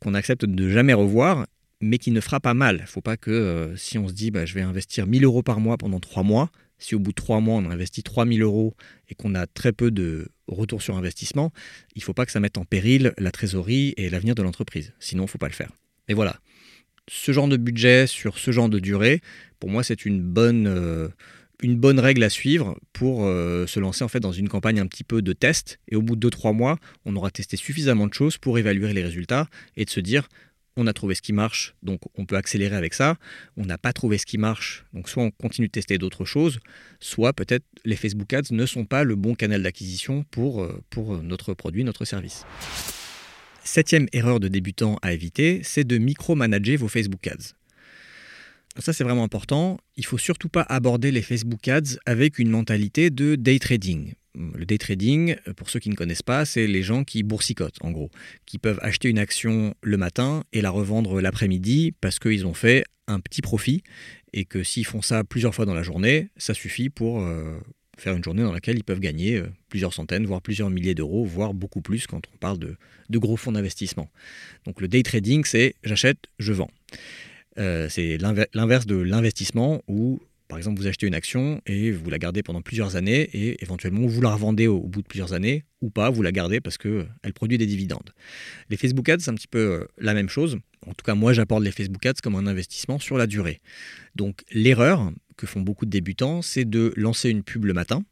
qu'on 0.00 0.14
accepte 0.14 0.44
de 0.44 0.64
ne 0.64 0.70
jamais 0.70 0.94
revoir, 0.94 1.46
mais 1.80 1.98
qui 1.98 2.10
ne 2.10 2.20
fera 2.20 2.40
pas 2.40 2.54
mal. 2.54 2.76
Il 2.76 2.82
ne 2.82 2.86
faut 2.86 3.00
pas 3.00 3.16
que 3.16 3.30
euh, 3.30 3.76
si 3.76 3.98
on 3.98 4.08
se 4.08 4.12
dit 4.12 4.30
bah, 4.30 4.46
je 4.46 4.54
vais 4.54 4.62
investir 4.62 5.06
1000 5.06 5.24
euros 5.24 5.42
par 5.42 5.60
mois 5.60 5.76
pendant 5.76 6.00
3 6.00 6.22
mois, 6.22 6.50
si 6.78 6.94
au 6.94 6.98
bout 6.98 7.10
de 7.10 7.16
3 7.16 7.40
mois 7.40 7.56
on 7.56 7.70
investit 7.70 8.02
3000 8.02 8.42
euros 8.42 8.74
et 9.08 9.14
qu'on 9.14 9.34
a 9.34 9.46
très 9.46 9.72
peu 9.72 9.90
de 9.90 10.28
retour 10.46 10.82
sur 10.82 10.96
investissement, 10.96 11.52
il 11.94 12.00
ne 12.00 12.04
faut 12.04 12.14
pas 12.14 12.26
que 12.26 12.32
ça 12.32 12.40
mette 12.40 12.58
en 12.58 12.64
péril 12.64 13.12
la 13.18 13.30
trésorerie 13.30 13.94
et 13.96 14.10
l'avenir 14.10 14.34
de 14.34 14.42
l'entreprise. 14.42 14.92
Sinon, 14.98 15.24
il 15.24 15.26
ne 15.26 15.30
faut 15.30 15.38
pas 15.38 15.48
le 15.48 15.54
faire. 15.54 15.70
Et 16.08 16.14
voilà. 16.14 16.40
Ce 17.10 17.32
genre 17.32 17.48
de 17.48 17.56
budget 17.56 18.06
sur 18.06 18.38
ce 18.38 18.50
genre 18.50 18.68
de 18.68 18.78
durée, 18.78 19.20
pour 19.60 19.70
moi, 19.70 19.82
c'est 19.82 20.04
une 20.04 20.20
bonne, 20.20 20.66
euh, 20.66 21.08
règle 21.62 22.22
à 22.22 22.30
suivre 22.30 22.78
pour 22.92 23.24
euh, 23.24 23.66
se 23.66 23.80
lancer 23.80 24.04
en 24.04 24.08
fait 24.08 24.20
dans 24.20 24.32
une 24.32 24.48
campagne 24.48 24.78
un 24.78 24.86
petit 24.86 25.04
peu 25.04 25.22
de 25.22 25.32
test. 25.32 25.78
Et 25.88 25.96
au 25.96 26.02
bout 26.02 26.16
de 26.16 26.28
2-3 26.28 26.54
mois, 26.54 26.78
on 27.04 27.16
aura 27.16 27.30
testé 27.30 27.56
suffisamment 27.56 28.06
de 28.06 28.14
choses 28.14 28.36
pour 28.36 28.58
évaluer 28.58 28.92
les 28.92 29.02
résultats 29.02 29.48
et 29.76 29.84
de 29.84 29.90
se 29.90 30.00
dire 30.00 30.28
on 30.78 30.86
a 30.86 30.92
trouvé 30.92 31.14
ce 31.16 31.22
qui 31.22 31.32
marche, 31.32 31.74
donc 31.82 32.00
on 32.16 32.24
peut 32.24 32.36
accélérer 32.36 32.76
avec 32.76 32.94
ça. 32.94 33.16
On 33.56 33.64
n'a 33.64 33.78
pas 33.78 33.92
trouvé 33.92 34.16
ce 34.16 34.24
qui 34.24 34.38
marche, 34.38 34.84
donc 34.94 35.08
soit 35.08 35.24
on 35.24 35.30
continue 35.32 35.66
de 35.66 35.72
tester 35.72 35.98
d'autres 35.98 36.24
choses, 36.24 36.60
soit 37.00 37.32
peut-être 37.32 37.64
les 37.84 37.96
Facebook 37.96 38.32
Ads 38.32 38.52
ne 38.52 38.64
sont 38.64 38.84
pas 38.84 39.02
le 39.02 39.16
bon 39.16 39.34
canal 39.34 39.62
d'acquisition 39.62 40.24
pour, 40.30 40.62
euh, 40.62 40.80
pour 40.88 41.20
notre 41.22 41.52
produit, 41.52 41.82
notre 41.82 42.04
service. 42.04 42.44
Septième 43.64 44.06
erreur 44.12 44.38
de 44.38 44.46
débutant 44.46 44.98
à 45.02 45.12
éviter, 45.12 45.60
c'est 45.64 45.84
de 45.84 45.98
micromanager 45.98 46.76
vos 46.76 46.88
Facebook 46.88 47.26
Ads. 47.26 47.54
Ça, 48.78 48.92
c'est 48.92 49.02
vraiment 49.02 49.24
important. 49.24 49.78
Il 49.96 50.06
faut 50.06 50.18
surtout 50.18 50.48
pas 50.48 50.62
aborder 50.62 51.10
les 51.10 51.22
Facebook 51.22 51.66
Ads 51.66 51.98
avec 52.06 52.38
une 52.38 52.48
mentalité 52.48 53.10
de 53.10 53.34
day 53.34 53.58
trading. 53.58 54.14
Le 54.34 54.64
day 54.66 54.78
trading, 54.78 55.36
pour 55.56 55.70
ceux 55.70 55.80
qui 55.80 55.90
ne 55.90 55.94
connaissent 55.94 56.22
pas, 56.22 56.44
c'est 56.44 56.66
les 56.66 56.82
gens 56.82 57.02
qui 57.02 57.22
boursicotent, 57.22 57.78
en 57.80 57.90
gros, 57.90 58.10
qui 58.46 58.58
peuvent 58.58 58.78
acheter 58.82 59.08
une 59.08 59.18
action 59.18 59.74
le 59.82 59.96
matin 59.96 60.44
et 60.52 60.60
la 60.60 60.70
revendre 60.70 61.20
l'après-midi 61.20 61.92
parce 62.00 62.18
qu'ils 62.18 62.46
ont 62.46 62.54
fait 62.54 62.84
un 63.08 63.20
petit 63.20 63.40
profit 63.40 63.82
et 64.32 64.44
que 64.44 64.62
s'ils 64.62 64.86
font 64.86 65.02
ça 65.02 65.24
plusieurs 65.24 65.54
fois 65.54 65.66
dans 65.66 65.74
la 65.74 65.82
journée, 65.82 66.28
ça 66.36 66.54
suffit 66.54 66.90
pour 66.90 67.22
euh, 67.22 67.58
faire 67.96 68.14
une 68.16 68.22
journée 68.22 68.42
dans 68.42 68.52
laquelle 68.52 68.76
ils 68.76 68.84
peuvent 68.84 69.00
gagner 69.00 69.36
euh, 69.36 69.48
plusieurs 69.68 69.92
centaines, 69.92 70.26
voire 70.26 70.42
plusieurs 70.42 70.70
milliers 70.70 70.94
d'euros, 70.94 71.24
voire 71.24 71.54
beaucoup 71.54 71.80
plus 71.80 72.06
quand 72.06 72.22
on 72.32 72.36
parle 72.38 72.58
de, 72.58 72.76
gros 73.18 73.36
fonds 73.36 73.52
d'investissement. 73.52 74.10
Donc 74.64 74.80
le 74.80 74.88
day 74.88 75.02
trading, 75.02 75.44
c'est 75.44 75.74
j'achète, 75.82 76.18
je 76.38 76.52
vends. 76.52 76.70
Euh, 77.58 77.88
c'est 77.88 78.18
l'inverse 78.18 78.86
de 78.86 78.96
l'investissement 78.96 79.82
où, 79.88 80.20
par 80.48 80.56
exemple, 80.56 80.80
vous 80.80 80.86
achetez 80.86 81.06
une 81.06 81.14
action 81.14 81.60
et 81.66 81.90
vous 81.90 82.08
la 82.08 82.18
gardez 82.18 82.42
pendant 82.42 82.62
plusieurs 82.62 82.96
années 82.96 83.28
et 83.34 83.62
éventuellement 83.62 84.06
vous 84.06 84.22
la 84.22 84.32
revendez 84.32 84.66
au, 84.66 84.80
bout 84.80 85.02
de 85.02 85.06
plusieurs 85.06 85.34
années 85.34 85.64
ou 85.82 85.90
pas, 85.90 86.08
vous 86.08 86.22
la 86.22 86.32
gardez 86.32 86.60
parce 86.60 86.78
qu'elle 86.78 87.32
produit 87.34 87.58
des 87.58 87.66
dividendes. 87.66 88.14
Les 88.70 88.78
Facebook 88.78 89.06
Ads, 89.10 89.20
c'est 89.20 89.30
un 89.30 89.34
petit 89.34 89.46
peu 89.46 89.58
euh, 89.58 89.84
la 89.98 90.14
même 90.14 90.30
chose. 90.30 90.58
En 90.86 90.94
tout 90.94 91.04
cas, 91.04 91.14
moi, 91.14 91.34
j'apporte 91.34 91.62
les 91.62 91.70
Facebook 91.70 92.04
Ads 92.06 92.20
comme 92.22 92.34
un 92.34 92.46
investissement 92.46 92.98
sur 92.98 93.18
la 93.18 93.26
durée. 93.26 93.60
Donc, 94.16 94.42
l'erreur 94.50 95.12
que 95.36 95.46
font 95.46 95.60
beaucoup 95.60 95.84
de 95.84 95.90
débutants, 95.90 96.40
c'est 96.40 96.64
de 96.64 96.94
lancer 96.96 97.28
une 97.28 97.42
pub 97.42 97.66
le 97.66 97.74
matin. 97.74 98.02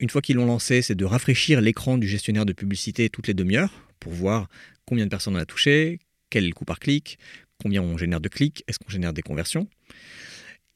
Une 0.00 0.10
fois 0.10 0.22
qu'ils 0.22 0.36
l'ont 0.36 0.46
lancé, 0.46 0.82
c'est 0.82 0.96
de 0.96 1.04
rafraîchir 1.04 1.60
l'écran 1.60 1.96
du 1.96 2.08
gestionnaire 2.08 2.44
de 2.44 2.52
publicité 2.52 3.08
toutes 3.08 3.28
les 3.28 3.34
demi-heures 3.34 3.86
pour 4.00 4.12
voir 4.12 4.48
combien 4.84 5.04
de 5.04 5.10
personnes 5.10 5.36
on 5.36 5.38
a 5.38 5.46
touché, 5.46 6.00
quel 6.28 6.44
est 6.44 6.50
coût 6.50 6.64
par 6.64 6.80
clic, 6.80 7.18
combien 7.62 7.82
on 7.82 7.96
génère 7.96 8.20
de 8.20 8.28
clics, 8.28 8.64
est-ce 8.66 8.78
qu'on 8.78 8.90
génère 8.90 9.12
des 9.12 9.22
conversions. 9.22 9.68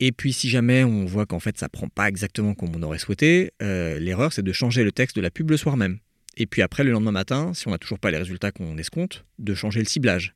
Et 0.01 0.13
puis 0.13 0.33
si 0.33 0.49
jamais 0.49 0.85
on 0.85 1.05
voit 1.05 1.27
qu'en 1.27 1.41
fait 1.41 1.57
ça 1.59 1.69
prend 1.69 1.89
pas 1.89 2.09
exactement 2.09 2.55
comme 2.55 2.75
on 2.75 2.83
aurait 2.83 2.99
souhaité, 2.99 3.53
euh, 3.63 3.99
l'erreur 3.99 4.33
c'est 4.33 4.43
de 4.43 4.53
changer 4.53 4.85
le 4.85 4.93
texte 4.93 5.17
de 5.17 5.21
la 5.21 5.31
pub 5.31 5.51
le 5.51 5.57
soir 5.57 5.77
même. 5.77 5.99
Et 6.37 6.47
puis 6.47 6.63
après, 6.63 6.83
le 6.83 6.91
lendemain 6.91 7.13
matin, 7.13 7.53
si 7.55 7.69
on 7.69 7.71
n'a 7.71 7.79
toujours 7.79 7.99
pas 7.99 8.11
les 8.11 8.17
résultats 8.17 8.51
qu'on 8.51 8.77
escompte, 8.77 9.25
de 9.39 9.55
changer 9.55 9.81
le 9.81 9.87
ciblage. 9.87 10.35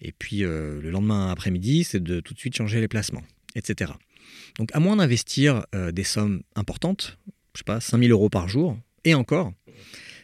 Et 0.00 0.12
puis 0.12 0.44
euh, 0.44 0.80
le 0.80 0.90
lendemain 0.90 1.30
après-midi, 1.30 1.84
c'est 1.84 2.02
de 2.02 2.20
tout 2.20 2.34
de 2.34 2.38
suite 2.38 2.56
changer 2.56 2.80
les 2.80 2.88
placements, 2.88 3.24
etc. 3.56 3.92
Donc 4.58 4.70
à 4.72 4.80
moins 4.80 4.96
d'investir 4.96 5.64
euh, 5.74 5.90
des 5.92 6.04
sommes 6.04 6.42
importantes, 6.54 7.18
je 7.54 7.58
sais 7.58 7.64
pas, 7.64 7.80
5000 7.80 8.12
euros 8.12 8.28
par 8.28 8.48
jour, 8.48 8.78
et 9.04 9.14
encore, 9.14 9.52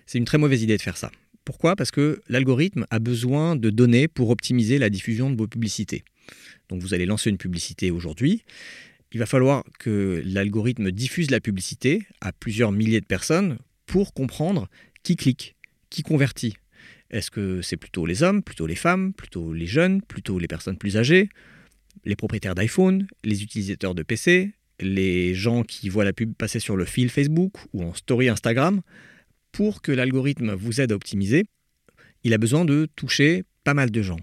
c'est 0.06 0.18
une 0.18 0.24
très 0.24 0.38
mauvaise 0.38 0.62
idée 0.62 0.76
de 0.76 0.82
faire 0.82 0.96
ça. 0.96 1.10
Pourquoi? 1.44 1.76
Parce 1.76 1.90
que 1.90 2.20
l'algorithme 2.28 2.86
a 2.90 2.98
besoin 2.98 3.56
de 3.56 3.70
données 3.70 4.08
pour 4.08 4.30
optimiser 4.30 4.78
la 4.78 4.90
diffusion 4.90 5.30
de 5.30 5.36
vos 5.36 5.46
publicités. 5.46 6.04
Donc 6.68 6.82
vous 6.82 6.94
allez 6.94 7.06
lancer 7.06 7.30
une 7.30 7.38
publicité 7.38 7.90
aujourd'hui. 7.90 8.44
Il 9.12 9.18
va 9.18 9.26
falloir 9.26 9.64
que 9.78 10.22
l'algorithme 10.24 10.90
diffuse 10.90 11.30
la 11.30 11.40
publicité 11.40 12.06
à 12.20 12.32
plusieurs 12.32 12.72
milliers 12.72 13.00
de 13.00 13.06
personnes 13.06 13.58
pour 13.86 14.12
comprendre 14.12 14.68
qui 15.02 15.16
clique, 15.16 15.56
qui 15.90 16.02
convertit. 16.02 16.56
Est-ce 17.10 17.30
que 17.30 17.62
c'est 17.62 17.76
plutôt 17.76 18.04
les 18.04 18.22
hommes, 18.22 18.42
plutôt 18.42 18.66
les 18.66 18.74
femmes, 18.74 19.12
plutôt 19.12 19.52
les 19.52 19.66
jeunes, 19.66 20.02
plutôt 20.02 20.38
les 20.38 20.48
personnes 20.48 20.76
plus 20.76 20.96
âgées, 20.96 21.28
les 22.04 22.16
propriétaires 22.16 22.54
d'iPhone, 22.54 23.06
les 23.22 23.42
utilisateurs 23.42 23.94
de 23.94 24.02
PC, 24.02 24.52
les 24.80 25.34
gens 25.34 25.62
qui 25.62 25.88
voient 25.88 26.04
la 26.04 26.12
pub 26.12 26.34
passer 26.34 26.60
sur 26.60 26.76
le 26.76 26.84
fil 26.84 27.08
Facebook 27.08 27.54
ou 27.72 27.84
en 27.84 27.94
story 27.94 28.28
Instagram? 28.28 28.82
Pour 29.52 29.80
que 29.80 29.92
l'algorithme 29.92 30.52
vous 30.52 30.80
aide 30.80 30.92
à 30.92 30.96
optimiser, 30.96 31.44
il 32.24 32.34
a 32.34 32.38
besoin 32.38 32.64
de 32.64 32.88
toucher 32.96 33.44
pas 33.64 33.72
mal 33.72 33.90
de 33.90 34.02
gens. 34.02 34.20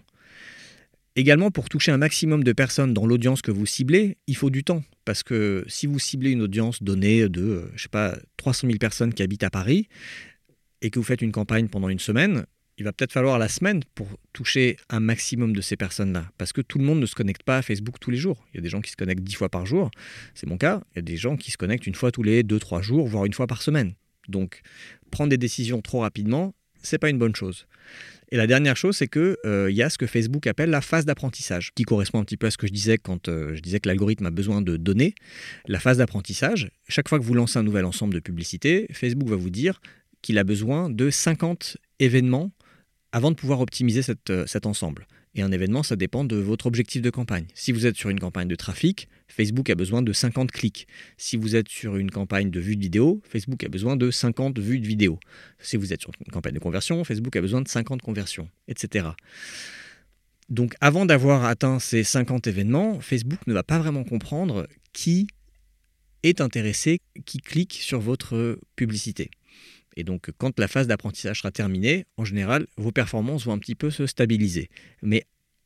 Également, 1.15 1.51
pour 1.51 1.69
toucher 1.69 1.91
un 1.91 1.97
maximum 1.97 2.43
de 2.43 2.53
personnes 2.53 2.93
dans 2.93 3.05
l'audience 3.05 3.41
que 3.41 3.51
vous 3.51 3.67
ciblez, 3.67 4.17
il 4.25 4.35
faut 4.35 4.49
du 4.49 4.63
temps. 4.63 4.83
Parce 5.05 5.21
que 5.21 5.63
si 5.67 5.85
vous 5.85 5.99
ciblez 5.99 6.31
une 6.31 6.41
audience 6.41 6.81
donnée 6.81 7.29
de, 7.29 7.69
je 7.75 7.83
sais 7.83 7.89
pas, 7.89 8.17
300 8.37 8.67
000 8.67 8.79
personnes 8.79 9.13
qui 9.13 9.21
habitent 9.21 9.43
à 9.43 9.51
Paris, 9.51 9.87
et 10.81 10.89
que 10.89 10.99
vous 10.99 11.05
faites 11.05 11.21
une 11.21 11.31
campagne 11.31 11.67
pendant 11.67 11.89
une 11.89 11.99
semaine, 11.99 12.45
il 12.77 12.83
va 12.83 12.91
peut-être 12.91 13.13
falloir 13.13 13.37
la 13.37 13.47
semaine 13.47 13.81
pour 13.95 14.07
toucher 14.33 14.77
un 14.89 14.99
maximum 14.99 15.55
de 15.55 15.61
ces 15.61 15.77
personnes-là. 15.77 16.25
Parce 16.37 16.51
que 16.51 16.61
tout 16.61 16.79
le 16.79 16.85
monde 16.85 16.99
ne 16.99 17.05
se 17.05 17.15
connecte 17.15 17.43
pas 17.43 17.57
à 17.57 17.61
Facebook 17.61 17.99
tous 17.99 18.11
les 18.11 18.17
jours. 18.17 18.43
Il 18.51 18.57
y 18.57 18.59
a 18.59 18.61
des 18.61 18.69
gens 18.69 18.81
qui 18.81 18.91
se 18.91 18.97
connectent 18.97 19.23
dix 19.23 19.35
fois 19.35 19.49
par 19.49 19.65
jour, 19.65 19.91
c'est 20.33 20.47
mon 20.47 20.57
cas. 20.57 20.81
Il 20.91 20.97
y 20.97 20.99
a 20.99 21.03
des 21.03 21.17
gens 21.17 21.37
qui 21.37 21.51
se 21.51 21.57
connectent 21.57 21.87
une 21.87 21.95
fois 21.95 22.11
tous 22.11 22.23
les 22.23 22.43
deux, 22.43 22.59
trois 22.59 22.81
jours, 22.81 23.07
voire 23.07 23.25
une 23.25 23.33
fois 23.33 23.47
par 23.47 23.61
semaine. 23.61 23.93
Donc, 24.27 24.61
prendre 25.11 25.29
des 25.29 25.37
décisions 25.37 25.81
trop 25.81 25.99
rapidement, 25.99 26.55
c'est 26.83 26.99
pas 26.99 27.09
une 27.09 27.17
bonne 27.17 27.35
chose. 27.35 27.65
Et 28.31 28.37
la 28.37 28.47
dernière 28.47 28.75
chose, 28.75 28.97
c'est 28.97 29.07
qu'il 29.07 29.35
euh, 29.45 29.69
y 29.69 29.83
a 29.83 29.89
ce 29.89 29.97
que 29.97 30.07
Facebook 30.07 30.47
appelle 30.47 30.71
la 30.71 30.81
phase 30.81 31.05
d'apprentissage, 31.05 31.71
qui 31.75 31.83
correspond 31.83 32.19
un 32.19 32.23
petit 32.23 32.37
peu 32.37 32.47
à 32.47 32.51
ce 32.51 32.57
que 32.57 32.65
je 32.65 32.71
disais 32.71 32.97
quand 32.97 33.27
euh, 33.27 33.53
je 33.53 33.59
disais 33.59 33.79
que 33.79 33.87
l'algorithme 33.87 34.25
a 34.25 34.31
besoin 34.31 34.61
de 34.61 34.75
données. 34.75 35.13
La 35.67 35.79
phase 35.79 35.99
d'apprentissage, 35.99 36.71
chaque 36.87 37.09
fois 37.09 37.19
que 37.19 37.23
vous 37.23 37.35
lancez 37.35 37.59
un 37.59 37.63
nouvel 37.63 37.85
ensemble 37.85 38.13
de 38.13 38.19
publicités, 38.19 38.87
Facebook 38.91 39.29
va 39.29 39.35
vous 39.35 39.51
dire 39.51 39.81
qu'il 40.23 40.37
a 40.39 40.43
besoin 40.43 40.89
de 40.89 41.09
50 41.11 41.77
événements 41.99 42.51
avant 43.11 43.29
de 43.29 43.35
pouvoir 43.35 43.61
optimiser 43.61 44.01
euh, 44.31 44.45
cet 44.47 44.65
ensemble. 44.65 45.05
Et 45.35 45.41
un 45.41 45.51
événement, 45.51 45.81
ça 45.81 45.95
dépend 45.95 46.23
de 46.23 46.35
votre 46.35 46.67
objectif 46.67 47.01
de 47.01 47.09
campagne. 47.09 47.45
Si 47.55 47.71
vous 47.71 47.87
êtes 47.87 47.95
sur 47.95 48.09
une 48.09 48.19
campagne 48.19 48.47
de 48.47 48.55
trafic, 48.55 49.07
Facebook 49.27 49.69
a 49.69 49.75
besoin 49.75 50.03
de 50.03 50.13
50 50.13 50.51
clics. 50.51 50.87
Si 51.17 51.37
vous 51.37 51.55
êtes 51.55 51.69
sur 51.69 51.95
une 51.95 52.11
campagne 52.11 52.51
de 52.51 52.59
vue 52.59 52.75
de 52.75 52.81
vidéo, 52.81 53.19
Facebook 53.27 53.63
a 53.63 53.69
besoin 53.69 53.95
de 53.95 54.11
50 54.11 54.59
vues 54.59 54.79
de 54.79 54.87
vidéo. 54.87 55.19
Si 55.59 55.75
vous 55.75 55.91
êtes 55.91 56.01
sur 56.01 56.11
une 56.25 56.31
campagne 56.31 56.53
de 56.53 56.59
conversion, 56.59 57.03
Facebook 57.03 57.35
a 57.35 57.41
besoin 57.41 57.61
de 57.61 57.67
50 57.67 58.01
conversions, 58.01 58.47
etc. 58.67 59.07
Donc 60.49 60.75
avant 60.81 61.07
d'avoir 61.07 61.45
atteint 61.45 61.79
ces 61.79 62.03
50 62.03 62.45
événements, 62.45 62.99
Facebook 62.99 63.39
ne 63.47 63.53
va 63.53 63.63
pas 63.63 63.79
vraiment 63.79 64.03
comprendre 64.03 64.67
qui 64.91 65.27
est 66.21 66.41
intéressé, 66.41 66.99
qui 67.25 67.39
clique 67.39 67.73
sur 67.73 67.99
votre 67.99 68.59
publicité. 68.75 69.31
Et 69.95 70.03
donc, 70.03 70.29
quand 70.37 70.59
la 70.59 70.67
phase 70.67 70.87
d'apprentissage 70.87 71.39
sera 71.39 71.51
terminée, 71.51 72.05
en 72.17 72.25
général, 72.25 72.67
vos 72.77 72.91
performances 72.91 73.45
vont 73.45 73.53
un 73.53 73.59
petit 73.59 73.75
peu 73.75 73.89
se 73.89 74.05
stabiliser. 74.07 74.69
Mais 75.01 75.25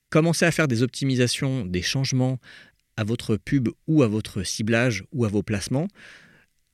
commencer 0.10 0.46
à 0.46 0.52
faire 0.52 0.68
des 0.68 0.84
optimisations, 0.84 1.66
des 1.66 1.82
changements 1.82 2.40
à 2.98 3.04
votre 3.04 3.38
pub 3.38 3.70
ou 3.88 4.04
à 4.04 4.08
votre 4.08 4.44
ciblage 4.44 5.04
ou 5.12 5.26
à 5.26 5.28
vos 5.28 5.44
placements 5.44 5.88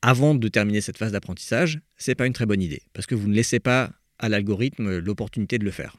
avant 0.06 0.34
de 0.34 0.48
terminer 0.48 0.82
cette 0.82 0.98
phase 0.98 1.12
d'apprentissage, 1.12 1.80
ce 1.96 2.10
n'est 2.10 2.14
pas 2.14 2.26
une 2.26 2.34
très 2.34 2.44
bonne 2.44 2.60
idée, 2.60 2.82
parce 2.92 3.06
que 3.06 3.14
vous 3.14 3.26
ne 3.26 3.34
laissez 3.34 3.58
pas 3.58 3.90
à 4.18 4.28
l'algorithme 4.28 4.98
l'opportunité 4.98 5.58
de 5.58 5.64
le 5.64 5.70
faire. 5.70 5.96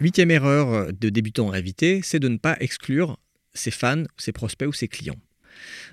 Huitième 0.00 0.30
erreur 0.30 0.92
de 0.92 1.08
débutant 1.08 1.50
à 1.50 1.58
éviter, 1.58 2.02
c'est 2.04 2.20
de 2.20 2.28
ne 2.28 2.36
pas 2.36 2.56
exclure 2.60 3.18
ses 3.52 3.72
fans, 3.72 4.04
ses 4.16 4.30
prospects 4.30 4.68
ou 4.68 4.72
ses 4.72 4.86
clients. 4.86 5.18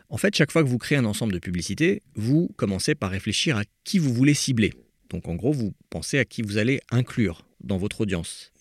En 0.10 0.18
fait, 0.18 0.36
chaque 0.36 0.52
fois 0.52 0.64
que 0.64 0.68
vous 0.68 0.78
créez 0.78 0.98
un 0.98 1.06
ensemble 1.06 1.34
de 1.34 1.40
publicités, 1.40 2.02
vous 2.16 2.50
commencez 2.56 2.96
par 2.96 3.12
réfléchir 3.12 3.58
à 3.58 3.64
qui 3.84 4.00
vous 4.00 4.14
voulez 4.14 4.34
cibler. 4.34 4.74
Donc 5.10 5.28
en 5.28 5.36
gros, 5.36 5.52
vous 5.52 5.74
pensez 5.90 6.18
à 6.18 6.26
qui 6.26 6.42
vous 6.42 6.58
allez 6.58 6.82
inclure 6.92 7.46
dans 7.62 7.78
votre 7.78 8.02
audience. 8.02 8.52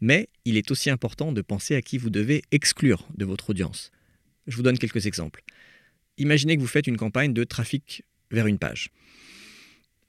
Mais 0.00 0.28
il 0.44 0.56
est 0.56 0.70
aussi 0.70 0.90
important 0.90 1.32
de 1.32 1.40
penser 1.42 1.74
à 1.74 1.82
qui 1.82 1.98
vous 1.98 2.10
devez 2.10 2.42
exclure 2.50 3.06
de 3.16 3.24
votre 3.24 3.50
audience. 3.50 3.90
Je 4.46 4.56
vous 4.56 4.62
donne 4.62 4.78
quelques 4.78 5.06
exemples. 5.06 5.42
Imaginez 6.18 6.56
que 6.56 6.60
vous 6.60 6.66
faites 6.66 6.86
une 6.86 6.96
campagne 6.96 7.32
de 7.32 7.44
trafic 7.44 8.04
vers 8.30 8.46
une 8.46 8.58
page. 8.58 8.90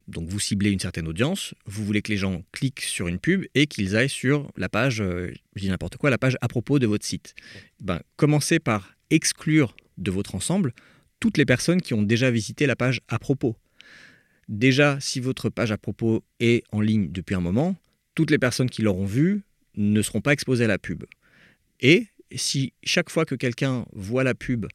Donc 0.07 0.29
vous 0.29 0.39
ciblez 0.39 0.71
une 0.71 0.79
certaine 0.79 1.07
audience, 1.07 1.53
vous 1.65 1.83
voulez 1.83 2.01
que 2.01 2.11
les 2.11 2.17
gens 2.17 2.41
cliquent 2.53 2.81
sur 2.81 3.09
une 3.09 3.19
pub 3.19 3.45
et 3.55 3.67
qu'ils 3.67 3.95
aillent 3.97 4.07
sur 4.09 4.51
la 4.55 4.69
page, 4.69 5.01
euh, 5.01 5.33
je 5.55 5.61
dis 5.61 5.69
n'importe 5.69 5.97
quoi, 5.97 6.09
la 6.09 6.17
page 6.17 6.37
à 6.39 6.47
propos 6.47 6.79
de 6.79 6.87
votre 6.87 7.05
site. 7.05 7.35
Ben, 7.81 7.99
commencez 8.15 8.59
par 8.59 8.93
exclure 9.09 9.75
de 9.97 10.11
votre 10.11 10.35
ensemble 10.35 10.73
toutes 11.19 11.37
les 11.37 11.45
personnes 11.45 11.81
qui 11.81 11.93
ont 11.93 12.03
déjà 12.03 12.29
visité 12.29 12.65
la 12.65 12.75
page 12.75 13.01
à 13.07 13.19
propos. 13.19 13.55
Déjà, 14.47 14.99
si 14.99 15.19
votre 15.19 15.49
page 15.49 15.71
à 15.71 15.77
propos 15.77 16.23
est 16.39 16.63
en 16.71 16.79
ligne 16.79 17.11
depuis 17.11 17.35
un 17.35 17.41
moment, 17.41 17.75
toutes 18.15 18.31
les 18.31 18.37
personnes 18.37 18.69
qui 18.69 18.81
l'auront 18.81 19.05
vue 19.05 19.41
ne 19.75 20.01
seront 20.01 20.21
pas 20.21 20.33
exposées 20.33 20.65
à 20.65 20.67
la 20.67 20.79
pub. 20.79 21.03
Et 21.79 22.07
si 22.35 22.73
chaque 22.83 23.09
fois 23.09 23.25
que 23.25 23.35
quelqu'un 23.35 23.85
voit 23.93 24.23
la 24.23 24.33
pub, 24.33 24.65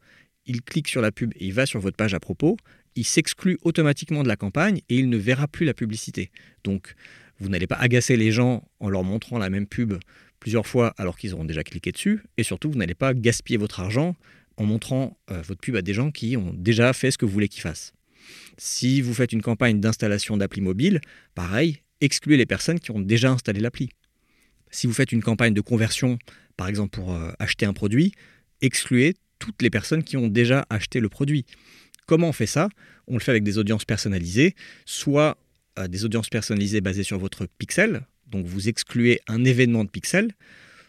il 0.47 0.63
clique 0.63 0.89
sur 0.89 1.01
la 1.01 1.13
pub 1.13 1.33
et 1.37 1.47
il 1.47 1.53
va 1.53 1.67
sur 1.67 1.81
votre 1.81 1.97
page 1.97 2.15
à 2.15 2.21
propos, 2.21 2.57
il 2.95 3.05
s'exclut 3.05 3.59
automatiquement 3.63 4.23
de 4.23 4.29
la 4.29 4.37
campagne 4.37 4.81
et 4.89 4.99
il 4.99 5.09
ne 5.09 5.17
verra 5.17 5.49
plus 5.49 5.65
la 5.65 5.75
publicité. 5.75 6.31
Donc, 6.65 6.95
vous 7.39 7.49
n'allez 7.49 7.67
pas 7.67 7.77
agacer 7.77 8.17
les 8.17 8.31
gens 8.31 8.69
en 8.81 8.89
leur 8.89 9.05
montrant 9.05 9.39
la 9.39 9.51
même 9.51 9.67
pub 9.67 9.95
plusieurs 10.43 10.67
fois 10.67 10.93
alors 10.99 11.17
qu'ils 11.17 11.35
auront 11.35 11.45
déjà 11.45 11.63
cliqué 11.63 11.93
dessus. 11.93 12.25
Et 12.37 12.43
surtout, 12.43 12.69
vous 12.69 12.77
n'allez 12.77 12.97
pas 12.97 13.15
gaspiller 13.15 13.59
votre 13.59 13.79
argent 13.79 14.17
en 14.57 14.65
montrant 14.65 15.17
euh, 15.31 15.41
votre 15.43 15.61
pub 15.61 15.77
à 15.77 15.83
des 15.83 15.95
gens 15.95 16.11
qui 16.11 16.37
ont 16.37 16.53
déjà 16.53 16.93
fait 16.93 17.13
ce 17.13 17.17
que 17.17 17.25
vous 17.25 17.31
voulez 17.31 17.49
qu'ils 17.49 17.63
fassent. 17.63 17.93
Si 18.59 19.01
vous 19.01 19.15
faites 19.15 19.33
une 19.33 19.41
campagne 19.41 19.79
d'installation 19.79 20.37
d'appli 20.37 20.61
mobile, 20.61 21.01
pareil, 21.37 21.79
excluez 22.01 22.37
les 22.37 22.45
personnes 22.45 22.81
qui 22.81 22.91
ont 22.91 22.99
déjà 22.99 23.31
installé 23.31 23.61
l'appli. 23.61 23.91
Si 24.73 24.89
vous 24.89 24.93
faites 24.93 25.13
une 25.13 25.23
campagne 25.23 25.55
de 25.55 25.61
conversion, 25.61 26.19
par 26.57 26.67
exemple 26.67 26.91
pour 26.91 27.15
euh, 27.15 27.31
acheter 27.39 27.65
un 27.65 27.73
produit, 27.73 28.13
excluez 28.63 29.15
toutes 29.39 29.63
les 29.63 29.71
personnes 29.71 30.03
qui 30.03 30.17
ont 30.17 30.27
déjà 30.27 30.67
acheté 30.71 30.99
le 30.99 31.09
produit. 31.09 31.47
Comment 32.07 32.31
on 32.31 32.33
fait 32.33 32.47
ça? 32.47 32.69
On 33.07 33.15
le 33.15 33.21
fait 33.21 33.31
avec 33.31 33.45
des 33.45 33.59
audiences 33.59 33.85
personnalisées, 33.85 34.57
soit 34.87 35.39
euh, 35.79 35.87
des 35.87 36.05
audiences 36.05 36.31
personnalisées 36.31 36.81
basées 36.81 37.05
sur 37.05 37.21
votre 37.21 37.47
pixel, 37.47 38.03
donc 38.33 38.47
vous 38.47 38.69
excluez 38.69 39.21
un 39.29 39.45
événement 39.45 39.85
de 39.85 39.91
pixel, 39.91 40.33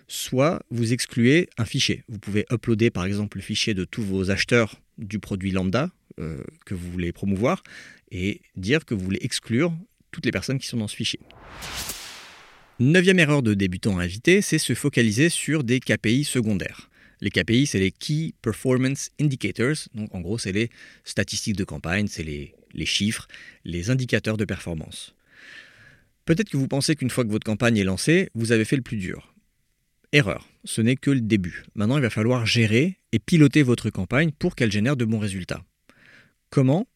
soit 0.07 0.63
vous 0.71 0.93
excluez 0.93 1.49
un 1.57 1.65
fichier. 1.65 2.03
Vous 2.07 2.17
pouvez 2.17 2.45
uploader 2.51 2.89
par 2.89 3.05
exemple 3.05 3.37
le 3.37 3.43
fichier 3.43 3.73
de 3.73 3.83
tous 3.83 4.01
vos 4.01 4.31
acheteurs 4.31 4.81
du 4.97 5.19
produit 5.19 5.51
lambda 5.51 5.91
euh, 6.19 6.41
que 6.65 6.73
vous 6.73 6.89
voulez 6.91 7.11
promouvoir 7.11 7.63
et 8.11 8.41
dire 8.55 8.85
que 8.85 8.93
vous 8.93 9.03
voulez 9.03 9.19
exclure 9.21 9.73
toutes 10.11 10.25
les 10.25 10.31
personnes 10.31 10.59
qui 10.59 10.67
sont 10.67 10.77
dans 10.77 10.87
ce 10.87 10.95
fichier. 10.95 11.19
Neuvième 12.79 13.19
erreur 13.19 13.43
de 13.43 13.53
débutant 13.53 13.99
à 13.99 14.07
c'est 14.07 14.57
se 14.57 14.73
focaliser 14.73 15.29
sur 15.29 15.63
des 15.63 15.79
KPI 15.79 16.23
secondaires. 16.23 16.89
Les 17.21 17.29
KPI, 17.29 17.67
c'est 17.67 17.79
les 17.79 17.91
Key 17.91 18.33
Performance 18.41 19.11
Indicators, 19.19 19.87
donc 19.93 20.13
en 20.13 20.19
gros, 20.19 20.37
c'est 20.37 20.51
les 20.51 20.69
statistiques 21.05 21.55
de 21.55 21.63
campagne, 21.63 22.07
c'est 22.07 22.23
les 22.23 22.85
chiffres, 22.85 23.27
les 23.63 23.89
indicateurs 23.89 24.35
de 24.37 24.43
performance. 24.43 25.15
Peut-être 26.25 26.49
que 26.49 26.57
vous 26.57 26.67
pensez 26.67 26.95
qu'une 26.95 27.09
fois 27.09 27.25
que 27.25 27.31
votre 27.31 27.45
campagne 27.45 27.77
est 27.77 27.83
lancée, 27.83 28.29
vous 28.33 28.51
avez 28.51 28.65
fait 28.65 28.75
le 28.75 28.81
plus 28.81 28.97
dur. 28.97 29.33
Erreur, 30.13 30.47
ce 30.63 30.81
n'est 30.81 30.95
que 30.95 31.11
le 31.11 31.21
début. 31.21 31.63
Maintenant, 31.75 31.97
il 31.97 32.03
va 32.03 32.09
falloir 32.09 32.45
gérer 32.45 32.99
et 33.11 33.19
piloter 33.19 33.63
votre 33.63 33.89
campagne 33.89 34.31
pour 34.31 34.55
qu'elle 34.55 34.71
génère 34.71 34.95
de 34.95 35.05
bons 35.05 35.19
résultats. 35.19 35.63
Comment? 36.49 36.87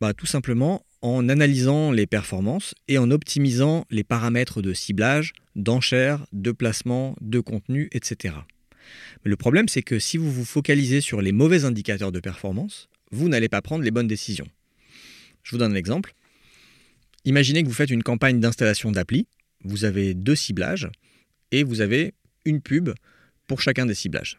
Bah, 0.00 0.12
Tout 0.12 0.26
simplement 0.26 0.84
en 1.00 1.28
analysant 1.28 1.92
les 1.92 2.06
performances 2.06 2.74
et 2.88 2.98
en 2.98 3.10
optimisant 3.10 3.86
les 3.90 4.02
paramètres 4.02 4.60
de 4.60 4.72
ciblage, 4.72 5.32
d'enchères, 5.54 6.26
de 6.32 6.50
placement, 6.50 7.16
de 7.20 7.38
contenu, 7.38 7.88
etc. 7.92 8.34
Mais 9.24 9.30
le 9.30 9.36
problème, 9.36 9.68
c'est 9.68 9.82
que 9.82 9.98
si 9.98 10.16
vous 10.16 10.30
vous 10.30 10.44
focalisez 10.44 11.00
sur 11.00 11.22
les 11.22 11.32
mauvais 11.32 11.64
indicateurs 11.64 12.12
de 12.12 12.20
performance, 12.20 12.88
vous 13.12 13.28
n'allez 13.28 13.48
pas 13.48 13.62
prendre 13.62 13.84
les 13.84 13.90
bonnes 13.90 14.08
décisions. 14.08 14.48
Je 15.44 15.52
vous 15.52 15.58
donne 15.58 15.72
un 15.72 15.76
exemple. 15.76 16.14
Imaginez 17.26 17.64
que 17.64 17.68
vous 17.68 17.74
faites 17.74 17.90
une 17.90 18.04
campagne 18.04 18.38
d'installation 18.38 18.92
d'appli, 18.92 19.26
vous 19.64 19.84
avez 19.84 20.14
deux 20.14 20.36
ciblages, 20.36 20.88
et 21.50 21.64
vous 21.64 21.80
avez 21.80 22.14
une 22.44 22.60
pub 22.60 22.90
pour 23.48 23.60
chacun 23.60 23.84
des 23.84 23.94
ciblages. 23.94 24.38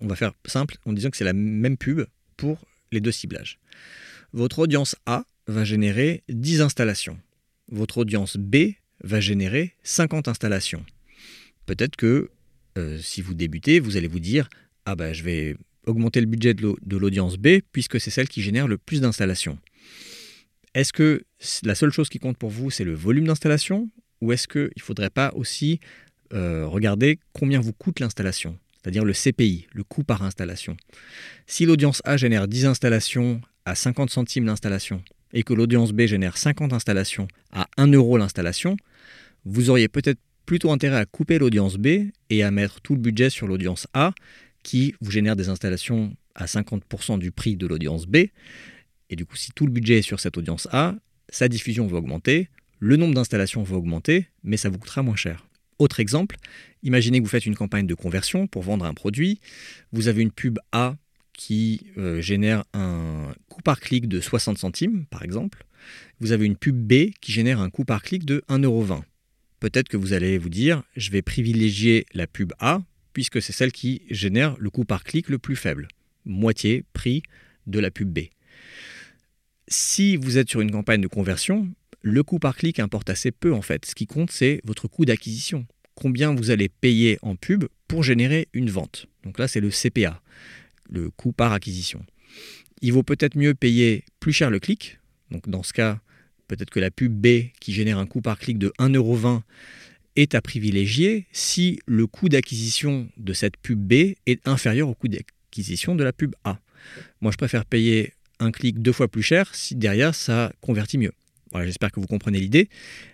On 0.00 0.06
va 0.06 0.16
faire 0.16 0.32
simple 0.46 0.76
en 0.86 0.94
disant 0.94 1.10
que 1.10 1.18
c'est 1.18 1.24
la 1.24 1.34
même 1.34 1.76
pub 1.76 2.06
pour 2.38 2.58
les 2.90 3.00
deux 3.00 3.12
ciblages. 3.12 3.58
Votre 4.32 4.60
audience 4.60 4.96
A 5.04 5.24
va 5.46 5.64
générer 5.64 6.22
10 6.30 6.62
installations. 6.62 7.18
Votre 7.70 7.98
audience 7.98 8.38
B 8.38 8.72
va 9.04 9.20
générer 9.20 9.74
50 9.82 10.26
installations. 10.26 10.84
Peut-être 11.66 11.96
que 11.96 12.30
euh, 12.78 12.98
si 12.98 13.20
vous 13.20 13.34
débutez, 13.34 13.78
vous 13.78 13.98
allez 13.98 14.08
vous 14.08 14.20
dire 14.20 14.48
Ah 14.86 14.96
ben 14.96 15.12
je 15.12 15.22
vais 15.22 15.56
augmenter 15.86 16.20
le 16.20 16.26
budget 16.26 16.54
de 16.54 16.96
l'audience 16.96 17.36
B 17.36 17.58
puisque 17.72 18.00
c'est 18.00 18.10
celle 18.10 18.28
qui 18.28 18.40
génère 18.40 18.68
le 18.68 18.78
plus 18.78 19.02
d'installations. 19.02 19.58
Est-ce 20.74 20.92
que 20.92 21.24
la 21.64 21.74
seule 21.74 21.90
chose 21.90 22.08
qui 22.08 22.18
compte 22.18 22.38
pour 22.38 22.50
vous, 22.50 22.70
c'est 22.70 22.84
le 22.84 22.94
volume 22.94 23.26
d'installation 23.26 23.90
ou 24.20 24.32
est-ce 24.32 24.48
qu'il 24.48 24.70
ne 24.76 24.82
faudrait 24.82 25.10
pas 25.10 25.32
aussi 25.34 25.80
euh, 26.32 26.66
regarder 26.66 27.18
combien 27.32 27.60
vous 27.60 27.72
coûte 27.72 28.00
l'installation, 28.00 28.58
c'est-à-dire 28.80 29.04
le 29.04 29.12
CPI, 29.12 29.66
le 29.72 29.84
coût 29.84 30.04
par 30.04 30.22
installation? 30.22 30.76
Si 31.46 31.66
l'audience 31.66 32.00
A 32.04 32.16
génère 32.16 32.48
10 32.48 32.66
installations 32.66 33.40
à 33.64 33.74
50 33.74 34.10
centimes 34.10 34.46
l'installation 34.46 35.02
et 35.32 35.42
que 35.42 35.52
l'audience 35.52 35.92
B 35.92 36.02
génère 36.02 36.38
50 36.38 36.72
installations 36.72 37.28
à 37.52 37.66
1 37.76 37.92
euro 37.92 38.16
l'installation, 38.16 38.76
vous 39.44 39.70
auriez 39.70 39.88
peut-être 39.88 40.20
plutôt 40.46 40.70
intérêt 40.70 40.98
à 40.98 41.04
couper 41.04 41.38
l'audience 41.38 41.76
B 41.76 42.10
et 42.30 42.42
à 42.42 42.50
mettre 42.50 42.80
tout 42.80 42.94
le 42.94 43.00
budget 43.00 43.30
sur 43.30 43.46
l'audience 43.46 43.86
A 43.92 44.12
qui 44.62 44.94
vous 45.00 45.10
génère 45.10 45.36
des 45.36 45.48
installations 45.48 46.14
à 46.34 46.46
50% 46.46 47.18
du 47.18 47.30
prix 47.32 47.56
de 47.56 47.66
l'audience 47.66 48.06
B. 48.06 48.28
Et 49.12 49.16
du 49.16 49.26
coup, 49.26 49.36
si 49.36 49.52
tout 49.52 49.66
le 49.66 49.72
budget 49.72 49.98
est 49.98 50.02
sur 50.02 50.20
cette 50.20 50.38
audience 50.38 50.66
A, 50.72 50.94
sa 51.28 51.46
diffusion 51.46 51.86
va 51.86 51.98
augmenter, 51.98 52.48
le 52.78 52.96
nombre 52.96 53.14
d'installations 53.14 53.62
va 53.62 53.76
augmenter, 53.76 54.26
mais 54.42 54.56
ça 54.56 54.70
vous 54.70 54.78
coûtera 54.78 55.02
moins 55.02 55.16
cher. 55.16 55.46
Autre 55.78 56.00
exemple, 56.00 56.36
imaginez 56.82 57.18
que 57.18 57.24
vous 57.24 57.28
faites 57.28 57.44
une 57.44 57.54
campagne 57.54 57.86
de 57.86 57.94
conversion 57.94 58.46
pour 58.46 58.62
vendre 58.62 58.86
un 58.86 58.94
produit, 58.94 59.38
vous 59.92 60.08
avez 60.08 60.22
une 60.22 60.30
pub 60.30 60.58
A 60.72 60.96
qui 61.34 61.88
euh, 61.98 62.22
génère 62.22 62.64
un 62.72 63.34
coût 63.50 63.60
par 63.60 63.80
clic 63.80 64.08
de 64.08 64.18
60 64.18 64.56
centimes, 64.56 65.04
par 65.10 65.22
exemple. 65.22 65.66
Vous 66.20 66.32
avez 66.32 66.46
une 66.46 66.56
pub 66.56 66.76
B 66.76 67.12
qui 67.20 67.32
génère 67.32 67.60
un 67.60 67.68
coût 67.68 67.84
par 67.84 68.02
clic 68.02 68.24
de 68.24 68.42
1,20€. 68.48 69.02
Peut-être 69.60 69.88
que 69.88 69.98
vous 69.98 70.14
allez 70.14 70.38
vous 70.38 70.48
dire, 70.48 70.82
je 70.96 71.10
vais 71.10 71.20
privilégier 71.20 72.06
la 72.14 72.26
pub 72.26 72.54
A 72.60 72.80
puisque 73.12 73.42
c'est 73.42 73.52
celle 73.52 73.72
qui 73.72 74.02
génère 74.08 74.56
le 74.58 74.70
coût 74.70 74.86
par 74.86 75.04
clic 75.04 75.28
le 75.28 75.38
plus 75.38 75.56
faible, 75.56 75.88
moitié 76.24 76.84
prix 76.94 77.22
de 77.66 77.78
la 77.78 77.90
pub 77.90 78.08
B. 78.08 78.30
Si 79.68 80.16
vous 80.16 80.38
êtes 80.38 80.50
sur 80.50 80.60
une 80.60 80.70
campagne 80.70 81.00
de 81.00 81.08
conversion, 81.08 81.68
le 82.02 82.22
coût 82.22 82.38
par 82.38 82.56
clic 82.56 82.80
importe 82.80 83.10
assez 83.10 83.30
peu 83.30 83.52
en 83.52 83.62
fait. 83.62 83.86
Ce 83.86 83.94
qui 83.94 84.06
compte, 84.06 84.30
c'est 84.30 84.60
votre 84.64 84.88
coût 84.88 85.04
d'acquisition. 85.04 85.66
Combien 85.94 86.34
vous 86.34 86.50
allez 86.50 86.68
payer 86.68 87.18
en 87.22 87.36
pub 87.36 87.64
pour 87.86 88.02
générer 88.02 88.48
une 88.52 88.70
vente. 88.70 89.06
Donc 89.24 89.38
là, 89.38 89.46
c'est 89.46 89.60
le 89.60 89.70
CPA, 89.70 90.20
le 90.90 91.10
coût 91.10 91.32
par 91.32 91.52
acquisition. 91.52 92.04
Il 92.80 92.92
vaut 92.92 93.02
peut-être 93.02 93.36
mieux 93.36 93.54
payer 93.54 94.04
plus 94.18 94.32
cher 94.32 94.50
le 94.50 94.58
clic. 94.58 94.98
Donc 95.30 95.48
dans 95.48 95.62
ce 95.62 95.72
cas, 95.72 96.00
peut-être 96.48 96.70
que 96.70 96.80
la 96.80 96.90
pub 96.90 97.12
B 97.12 97.52
qui 97.60 97.72
génère 97.72 97.98
un 97.98 98.06
coût 98.06 98.20
par 98.20 98.38
clic 98.38 98.58
de 98.58 98.72
1,20€ 98.78 99.42
est 100.16 100.34
à 100.34 100.42
privilégier 100.42 101.26
si 101.32 101.78
le 101.86 102.06
coût 102.06 102.28
d'acquisition 102.28 103.08
de 103.16 103.32
cette 103.32 103.56
pub 103.56 103.78
B 103.78 104.14
est 104.26 104.46
inférieur 104.46 104.88
au 104.88 104.94
coût 104.94 105.08
d'acquisition 105.08 105.94
de 105.94 106.04
la 106.04 106.12
pub 106.12 106.34
A. 106.44 106.58
Moi, 107.20 107.30
je 107.30 107.36
préfère 107.36 107.64
payer 107.64 108.12
un 108.42 108.52
clic 108.52 108.80
deux 108.82 108.92
fois 108.92 109.08
plus 109.08 109.22
cher 109.22 109.54
si 109.54 109.74
derrière 109.74 110.14
ça 110.14 110.52
convertit 110.60 110.98
mieux. 110.98 111.12
Voilà, 111.50 111.66
j'espère 111.66 111.92
que 111.92 112.00
vous 112.00 112.06
comprenez 112.06 112.40
l'idée. 112.40 112.68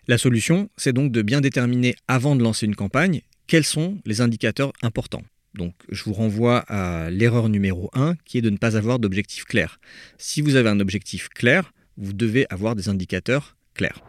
La 0.07 0.17
solution, 0.17 0.71
c'est 0.77 0.93
donc 0.93 1.11
de 1.11 1.23
bien 1.23 1.41
déterminer 1.41 1.97
avant 2.07 2.37
de 2.37 2.43
lancer 2.43 2.67
une 2.67 2.77
campagne 2.77 3.23
quels 3.47 3.65
sont 3.65 3.99
les 4.05 4.21
indicateurs 4.21 4.73
importants. 4.83 5.23
Donc 5.55 5.75
je 5.91 6.05
vous 6.05 6.13
renvoie 6.13 6.59
à 6.69 7.11
l'erreur 7.11 7.49
numéro 7.49 7.91
1 7.95 8.15
qui 8.25 8.39
est 8.39 8.43
de 8.43 8.51
ne 8.51 8.57
pas 8.57 8.77
avoir 8.77 8.99
d'objectif 8.99 9.45
clair. 9.45 9.81
Si 10.19 10.41
vous 10.41 10.55
avez 10.55 10.69
un 10.69 10.79
objectif 10.79 11.29
clair, 11.29 11.73
vous 11.97 12.13
devez 12.13 12.47
avoir 12.51 12.77
des 12.77 12.89
indicateurs 12.89 13.57
clairs. 13.75 14.03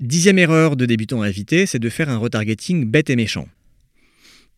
Dixième 0.00 0.38
erreur 0.38 0.76
de 0.76 0.86
débutant 0.86 1.20
à 1.20 1.28
éviter, 1.28 1.66
c'est 1.66 1.78
de 1.78 1.88
faire 1.88 2.08
un 2.08 2.16
retargeting 2.16 2.90
bête 2.90 3.10
et 3.10 3.16
méchant. 3.16 3.46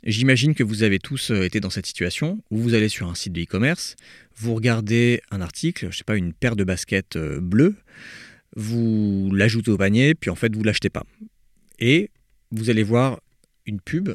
J'imagine 0.07 0.55
que 0.55 0.63
vous 0.63 0.83
avez 0.83 0.99
tous 0.99 1.31
euh, 1.31 1.45
été 1.45 1.61
dans 1.61 1.71
cette 1.71 1.87
situation 1.87 2.43
où 2.51 2.59
vous 2.59 2.75
allez 2.75 2.91
sur 2.91 3.09
un 3.09 3.15
site 3.15 3.33
de 3.33 3.41
e-commerce, 3.41 3.97
vous 4.37 4.55
regardez 4.55 5.23
un 5.31 5.41
article, 5.41 5.89
je 5.91 5.97
sais 5.97 6.05
pas, 6.05 6.17
une 6.17 6.35
paire 6.35 6.57
de 6.57 6.65
baskets 6.65 7.17
euh, 7.17 7.41
bleues, 7.41 7.75
vous 8.55 9.31
l'ajoutez 9.33 9.71
au 9.71 9.79
panier, 9.79 10.15
puis 10.15 10.29
en 10.29 10.35
fait 10.35 10.55
vous 10.55 10.63
l'achetez 10.63 10.91
pas. 10.91 11.05
Et 11.79 12.11
vous 12.51 12.69
allez 12.69 12.83
voir 12.83 13.19
une 13.65 13.81
pub, 13.81 14.11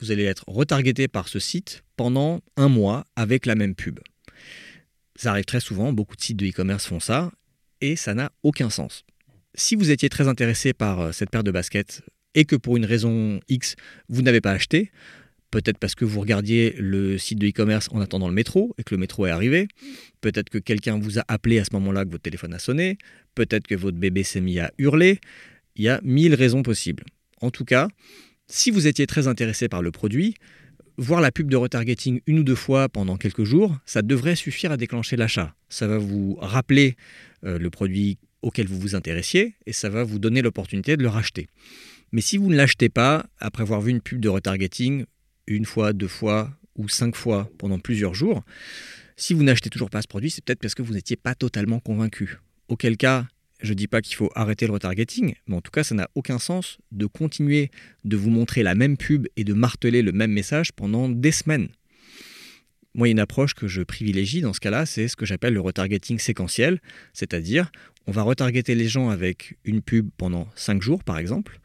vous 0.00 0.12
allez 0.12 0.22
être 0.22 0.44
retargeté 0.46 1.08
par 1.08 1.26
ce 1.26 1.40
site 1.40 1.82
pendant 1.96 2.40
un 2.56 2.68
mois 2.68 3.04
avec 3.16 3.46
la 3.46 3.56
même 3.56 3.74
pub. 3.74 3.98
Ça 5.16 5.32
arrive 5.32 5.44
très 5.44 5.60
souvent, 5.60 5.92
beaucoup 5.92 6.14
de 6.14 6.22
sites 6.22 6.36
de 6.36 6.46
e-commerce 6.46 6.86
font 6.86 7.00
ça, 7.00 7.32
et 7.80 7.96
ça 7.96 8.14
n'a 8.14 8.30
aucun 8.44 8.70
sens. 8.70 9.04
Si 9.56 9.74
vous 9.74 9.90
étiez 9.90 10.08
très 10.08 10.28
intéressé 10.28 10.72
par 10.72 11.00
euh, 11.00 11.12
cette 11.12 11.30
paire 11.30 11.42
de 11.42 11.50
baskets 11.50 12.02
et 12.36 12.44
que 12.44 12.54
pour 12.54 12.76
une 12.76 12.84
raison 12.84 13.40
X, 13.48 13.74
vous 14.08 14.22
n'avez 14.22 14.40
pas 14.40 14.52
acheté, 14.52 14.92
peut-être 15.50 15.78
parce 15.78 15.94
que 15.94 16.04
vous 16.04 16.20
regardiez 16.20 16.76
le 16.78 17.18
site 17.18 17.38
de 17.38 17.48
e-commerce 17.48 17.88
en 17.90 18.00
attendant 18.00 18.28
le 18.28 18.34
métro 18.34 18.74
et 18.78 18.84
que 18.84 18.94
le 18.94 19.00
métro 19.00 19.26
est 19.26 19.30
arrivé, 19.30 19.66
peut-être 20.20 20.50
que 20.50 20.58
quelqu'un 20.58 20.98
vous 20.98 21.18
a 21.18 21.24
appelé 21.26 21.58
à 21.58 21.64
ce 21.64 21.70
moment-là 21.72 22.04
que 22.04 22.10
votre 22.10 22.22
téléphone 22.22 22.54
a 22.54 22.60
sonné, 22.60 22.98
peut-être 23.34 23.66
que 23.66 23.74
votre 23.74 23.96
bébé 23.96 24.22
s'est 24.22 24.40
mis 24.40 24.60
à 24.60 24.70
hurler, 24.78 25.18
il 25.74 25.84
y 25.84 25.88
a 25.88 26.00
mille 26.04 26.34
raisons 26.34 26.62
possibles. 26.62 27.04
En 27.40 27.50
tout 27.50 27.64
cas, 27.64 27.88
si 28.46 28.70
vous 28.70 28.86
étiez 28.86 29.06
très 29.06 29.26
intéressé 29.28 29.68
par 29.68 29.82
le 29.82 29.90
produit, 29.90 30.34
voir 30.98 31.20
la 31.20 31.32
pub 31.32 31.50
de 31.50 31.56
retargeting 31.56 32.20
une 32.26 32.38
ou 32.38 32.44
deux 32.44 32.54
fois 32.54 32.88
pendant 32.88 33.16
quelques 33.16 33.44
jours, 33.44 33.76
ça 33.86 34.02
devrait 34.02 34.36
suffire 34.36 34.72
à 34.72 34.76
déclencher 34.76 35.16
l'achat. 35.16 35.54
Ça 35.68 35.86
va 35.86 35.98
vous 35.98 36.36
rappeler 36.40 36.96
euh, 37.44 37.58
le 37.58 37.70
produit 37.70 38.18
auquel 38.42 38.66
vous 38.66 38.78
vous 38.78 38.94
intéressiez 38.94 39.54
et 39.66 39.72
ça 39.72 39.88
va 39.88 40.04
vous 40.04 40.18
donner 40.18 40.42
l'opportunité 40.42 40.96
de 40.96 41.02
le 41.02 41.08
racheter. 41.08 41.48
Mais 42.12 42.20
si 42.20 42.36
vous 42.36 42.50
ne 42.50 42.56
l'achetez 42.56 42.88
pas, 42.88 43.26
après 43.38 43.62
avoir 43.62 43.80
vu 43.80 43.90
une 43.90 44.00
pub 44.00 44.20
de 44.20 44.28
retargeting 44.28 45.04
une 45.46 45.64
fois, 45.64 45.92
deux 45.92 46.08
fois 46.08 46.50
ou 46.76 46.88
cinq 46.88 47.16
fois 47.16 47.50
pendant 47.58 47.78
plusieurs 47.78 48.14
jours, 48.14 48.44
si 49.16 49.34
vous 49.34 49.42
n'achetez 49.42 49.70
toujours 49.70 49.90
pas 49.90 50.02
ce 50.02 50.08
produit, 50.08 50.30
c'est 50.30 50.44
peut-être 50.44 50.60
parce 50.60 50.74
que 50.74 50.82
vous 50.82 50.94
n'étiez 50.94 51.16
pas 51.16 51.34
totalement 51.34 51.80
convaincu. 51.80 52.38
Auquel 52.68 52.96
cas, 52.96 53.26
je 53.60 53.70
ne 53.70 53.74
dis 53.74 53.86
pas 53.86 54.02
qu'il 54.02 54.16
faut 54.16 54.30
arrêter 54.34 54.66
le 54.66 54.72
retargeting, 54.72 55.34
mais 55.46 55.56
en 55.56 55.60
tout 55.60 55.70
cas, 55.70 55.84
ça 55.84 55.94
n'a 55.94 56.08
aucun 56.14 56.38
sens 56.38 56.78
de 56.92 57.06
continuer 57.06 57.70
de 58.04 58.16
vous 58.16 58.30
montrer 58.30 58.62
la 58.62 58.74
même 58.74 58.96
pub 58.96 59.26
et 59.36 59.44
de 59.44 59.54
marteler 59.54 60.02
le 60.02 60.12
même 60.12 60.32
message 60.32 60.72
pendant 60.72 61.08
des 61.08 61.32
semaines. 61.32 61.68
Moi, 62.94 63.08
une 63.08 63.18
approche 63.18 63.54
que 63.54 63.68
je 63.68 63.82
privilégie 63.82 64.40
dans 64.40 64.52
ce 64.52 64.60
cas-là, 64.60 64.86
c'est 64.86 65.08
ce 65.08 65.16
que 65.16 65.26
j'appelle 65.26 65.54
le 65.54 65.60
retargeting 65.60 66.18
séquentiel, 66.18 66.80
c'est-à-dire 67.12 67.70
on 68.06 68.12
va 68.12 68.22
retargeter 68.22 68.74
les 68.74 68.88
gens 68.88 69.10
avec 69.10 69.58
une 69.64 69.82
pub 69.82 70.10
pendant 70.16 70.48
5 70.54 70.82
jours, 70.82 71.04
par 71.04 71.18
exemple. 71.18 71.60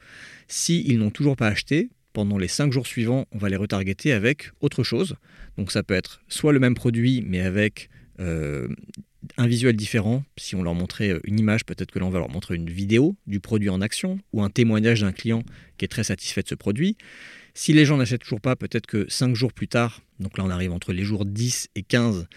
S'ils 0.48 0.98
n'ont 1.00 1.12
toujours 1.12 1.36
pas 1.36 1.48
acheté, 1.48 1.90
pendant 2.14 2.38
les 2.38 2.48
5 2.48 2.72
jours 2.72 2.88
suivants, 2.88 3.26
on 3.32 3.38
va 3.38 3.50
les 3.50 3.56
retargeter 3.56 4.12
avec 4.12 4.52
autre 4.60 4.84
chose. 4.84 5.16
Donc 5.58 5.72
ça 5.72 5.84
peut 5.84 5.94
être 5.94 6.22
soit 6.28 6.54
le 6.54 6.60
même 6.60 6.76
produit, 6.76 7.24
mais 7.26 7.42
avec 7.42 7.90
euh, 8.20 8.68
un 9.38 9.48
visuel 9.48 9.76
différent. 9.76 10.24
Si 10.38 10.56
on 10.56 10.64
leur 10.64 10.74
montrait 10.74 11.20
une 11.24 11.40
image, 11.40 11.66
peut-être 11.66 11.92
que 11.92 12.00
l'on 12.00 12.10
va 12.10 12.20
leur 12.20 12.30
montrer 12.30 12.56
une 12.56 12.70
vidéo 12.70 13.16
du 13.28 13.40
produit 13.40 13.70
en 13.70 13.82
action 13.82 14.20
ou 14.34 14.44
un 14.44 14.50
témoignage 14.50 15.02
d'un 15.02 15.12
client 15.12 15.44
qui 15.78 15.86
est 15.86 15.90
très 15.90 16.04
satisfait 16.04 16.42
de 16.42 16.48
ce 16.48 16.56
produit. 16.56 16.98
Si 17.54 17.74
les 17.74 17.86
gens 17.86 17.98
n'achètent 17.98 18.22
toujours 18.22 18.42
pas, 18.42 18.56
peut-être 18.56 18.88
que 18.88 19.06
5 19.10 19.36
jours 19.36 19.54
plus 19.54 19.68
tard, 19.68 20.02
donc 20.20 20.38
là 20.38 20.46
on 20.46 20.50
arrive 20.50 20.72
entre 20.72 20.94
les 20.94 21.04
jours 21.04 21.26
10 21.26 21.70
et 21.76 21.84
15, 21.84 22.28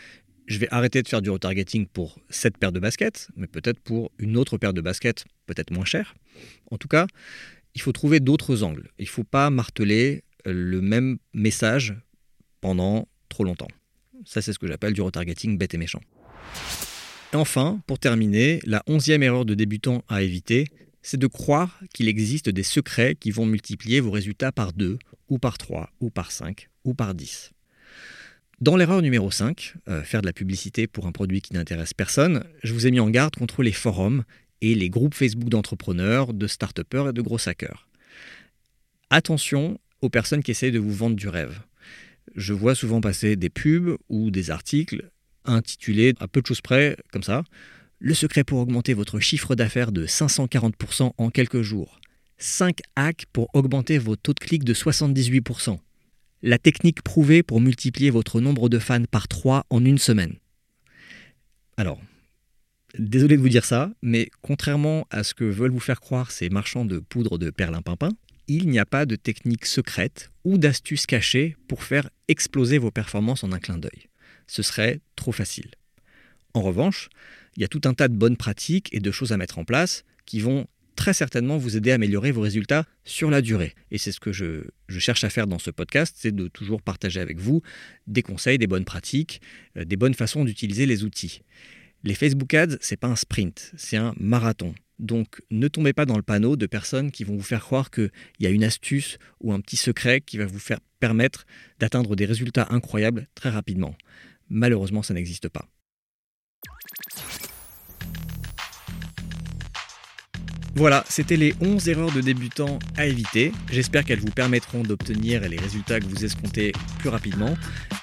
je 0.47 0.59
vais 0.59 0.69
arrêter 0.71 1.03
de 1.03 1.09
faire 1.09 1.23
du 1.23 1.31
retargeting 1.31 1.87
pour 1.87 2.19
cette 2.29 2.59
paire 2.59 2.73
de 2.73 2.81
baskets, 2.81 3.29
mais 3.37 3.47
peut-être 3.47 3.81
pour 3.81 4.11
une 4.19 4.37
autre 4.37 4.59
paire 4.59 4.73
de 4.73 4.81
baskets, 4.81 5.25
peut-être 5.47 5.71
moins 5.71 5.85
chère. 5.85 6.15
En 6.71 6.79
tout 6.79 6.89
cas, 6.89 7.07
il 7.75 7.81
faut 7.81 7.93
trouver 7.93 8.21
d'autres 8.21 8.63
angles. 8.63 8.91
Il 8.99 9.05
ne 9.05 9.09
faut 9.09 9.25
pas 9.25 9.51
marteler 9.51 10.25
le 10.45 10.81
même 10.81 11.19
message 11.33 11.95
pendant 12.61 13.09
trop 13.29 13.45
longtemps. 13.45 13.69
Ça, 14.25 14.43
c'est 14.43 14.53
ce 14.53 14.59
que 14.59 14.67
j'appelle 14.67 14.93
du 14.93 15.01
retargeting 15.01 15.59
bête 15.59 15.75
et 15.75 15.79
méchant. 15.79 16.01
Enfin, 17.33 17.81
pour 17.87 17.99
terminer, 17.99 18.61
la 18.65 18.83
onzième 18.87 19.23
erreur 19.23 19.45
de 19.45 19.55
débutant 19.55 20.05
à 20.09 20.23
éviter, 20.23 20.67
c'est 21.03 21.17
de 21.17 21.27
croire 21.27 21.81
qu'il 21.93 22.09
existe 22.09 22.49
des 22.49 22.63
secrets 22.63 23.17
qui 23.17 23.31
vont 23.31 23.45
multiplier 23.45 24.01
vos 24.01 24.13
résultats 24.13 24.53
par 24.53 24.73
2, 24.73 24.99
ou 25.29 25.39
par 25.39 25.59
3, 25.59 25.91
ou 26.01 26.11
par 26.11 26.31
5, 26.31 26.69
ou 26.85 26.95
par 26.95 27.15
10. 27.15 27.51
Dans 28.61 28.77
l'erreur 28.77 29.03
numéro 29.03 29.31
5, 29.31 29.75
euh, 29.89 30.03
faire 30.03 30.21
de 30.21 30.27
la 30.27 30.33
publicité 30.33 30.87
pour 30.87 31.07
un 31.07 31.13
produit 31.13 31.41
qui 31.41 31.55
n'intéresse 31.55 31.93
personne, 31.93 32.45
je 32.63 32.73
vous 32.73 32.87
ai 32.87 32.93
mis 32.93 33.01
en 33.01 33.11
garde 33.11 33.35
contre 33.35 33.63
les 33.63 33.73
forums 33.73 34.25
et 34.61 34.75
les 34.75 34.91
groupes 34.91 35.15
Facebook 35.15 35.49
d'entrepreneurs, 35.49 36.33
de 36.33 36.47
start 36.47 36.79
et 36.79 37.13
de 37.13 37.23
gros 37.23 37.49
hackers. 37.49 37.89
Attention 39.11 39.81
aux 40.01 40.09
personnes 40.09 40.43
qui 40.43 40.53
essayent 40.53 40.73
de 40.73 40.79
vous 40.79 40.93
vendre 40.93 41.17
du 41.17 41.29
rêve. 41.29 41.61
Je 42.37 42.53
vois 42.53 42.75
souvent 42.75 43.01
passer 43.01 43.37
des 43.37 43.51
pubs 43.51 43.97
ou 44.09 44.31
des 44.31 44.51
articles 44.51 45.11
intitulés 45.45 46.15
à 46.21 46.29
peu 46.29 46.41
de 46.41 46.47
choses 46.47 46.61
près, 46.61 46.97
comme 47.13 47.23
ça, 47.23 47.43
le 47.99 48.15
secret 48.15 48.45
pour 48.45 48.61
augmenter 48.61 48.95
votre 48.95 49.19
chiffre 49.19 49.55
d'affaires 49.55 49.93
de 49.93 50.07
540% 50.07 51.13
en 51.17 51.31
quelques 51.31 51.63
jours. 51.63 52.01
5 52.39 52.81
hacks 52.97 53.27
pour 53.33 53.49
augmenter 53.55 53.99
vos 53.99 54.17
taux 54.17 54.33
de 54.33 54.41
clic 54.41 54.65
de 54.65 54.75
78%. 54.75 55.79
La 56.47 56.59
technique 56.59 57.01
prouvée 57.01 57.43
pour 57.43 57.63
multiplier 57.63 58.11
votre 58.11 58.39
nombre 58.39 58.69
de 58.69 58.79
fans 58.79 59.07
par 59.11 59.29
3 59.29 59.65
en 59.71 59.83
une 59.83 59.97
semaine. 59.97 60.35
Alors, 61.79 61.99
désolé 62.99 63.39
de 63.39 63.41
vous 63.41 63.49
dire 63.49 63.65
ça, 63.65 63.91
mais 64.03 64.29
contrairement 64.43 65.07
à 65.09 65.25
ce 65.25 65.33
que 65.33 65.45
veulent 65.45 65.71
vous 65.71 65.81
faire 65.81 66.03
croire 66.03 66.31
ces 66.31 66.51
marchands 66.51 66.85
de 66.85 66.99
poudre 66.99 67.39
de 67.39 67.49
perlimpinpin, 67.49 68.11
il 68.47 68.69
n'y 68.69 68.79
a 68.79 68.85
pas 68.85 69.07
de 69.07 69.17
technique 69.17 69.65
secrète 69.65 70.33
ou 70.45 70.59
d'astuce 70.59 71.07
cachée 71.07 71.57
pour 71.67 71.83
faire 71.83 72.11
exploser 72.29 72.77
vos 72.77 72.91
performances 72.91 73.43
en 73.43 73.53
un 73.53 73.59
clin 73.59 73.79
d'œil. 73.79 74.11
Ce 74.47 74.63
serait 74.63 75.01
trop 75.17 75.33
facile. 75.33 75.71
En 76.53 76.61
revanche, 76.61 77.09
il 77.57 77.63
y 77.63 77.65
a 77.65 77.69
tout 77.69 77.81
un 77.87 77.95
tas 77.95 78.09
de 78.09 78.19
bonnes 78.19 78.37
pratiques 78.37 78.91
et 78.93 79.01
de 79.01 79.11
choses 79.11 79.33
à 79.33 79.39
mettre 79.39 79.59
en 79.59 79.65
place 79.65 80.05
qui 80.27 80.41
vont 80.41 80.67
très 80.95 81.13
certainement 81.13 81.59
vous 81.59 81.77
aider 81.77 81.91
à 81.91 81.95
améliorer 81.95 82.33
vos 82.33 82.41
résultats 82.41 82.85
sur 83.05 83.31
la 83.31 83.43
durée. 83.43 83.75
Et 83.91 83.99
c'est 83.99 84.13
ce 84.13 84.21
que 84.21 84.33
je, 84.33 84.63
cherche 84.89 85.25
à 85.25 85.31
faire 85.31 85.47
dans 85.47 85.59
ce 85.59 85.71
podcast, 85.71 86.17
c'est 86.19 86.35
de 86.35 86.49
toujours 86.49 86.83
partager 86.83 87.21
avec 87.21 87.39
vous 87.39 87.63
des 88.07 88.23
conseils, 88.23 88.59
des 88.59 88.67
bonnes 88.67 88.85
pratiques, 88.85 89.41
euh, 89.77 89.85
des 89.85 89.97
bonnes 89.97 90.15
façons 90.15 90.45
d'utiliser 90.45 90.87
les 90.87 91.05
outils. 91.05 91.43
Les 92.03 92.15
Facebook 92.15 92.53
Ads, 92.53 92.77
c'est 92.81 92.97
pas 92.97 93.09
un 93.09 93.17
sprint, 93.17 93.73
c'est 93.77 93.97
un 93.97 94.15
marathon. 94.19 94.75
Donc 94.99 95.43
ne 95.51 95.69
tombez 95.69 95.93
pas 95.93 96.07
dans 96.07 96.17
le 96.17 96.23
panneau 96.23 96.57
de 96.57 96.67
personnes 96.67 97.11
qui 97.11 97.25
vont 97.25 97.37
vous 97.37 97.43
faire 97.43 97.63
croire 97.63 97.91
qu'il 97.91 98.11
y 98.41 98.47
a 98.47 98.51
une 98.51 98.65
astuce 98.65 99.19
ou 99.41 99.53
un 99.53 99.61
petit 99.61 99.77
secret 99.77 100.21
qui 100.21 100.39
va 100.39 100.47
vous 100.47 100.59
faire 100.59 100.81
permettre 101.01 101.47
d'atteindre 101.81 102.15
des 102.15 102.27
résultats 102.27 102.69
incroyables 102.71 103.27
très 103.35 103.51
rapidement. 103.51 103.97
Malheureusement, 104.49 105.03
ça 105.03 105.15
n'existe 105.15 105.49
pas. 105.49 105.67
Voilà, 110.77 111.05
c'était 111.09 111.37
les 111.37 111.55
11 111.61 111.89
erreurs 111.89 112.11
de 112.11 112.21
débutants 112.21 112.81
à 112.97 113.07
éviter. 113.07 113.53
J'espère 113.71 114.05
qu'elles 114.05 114.19
vous 114.19 114.33
permettront 114.33 114.83
d'obtenir 114.83 115.49
les 115.49 115.57
résultats 115.57 116.01
que 116.01 116.07
vous 116.07 116.25
escomptez 116.25 116.73
plus 116.99 117.09
rapidement 117.09 117.55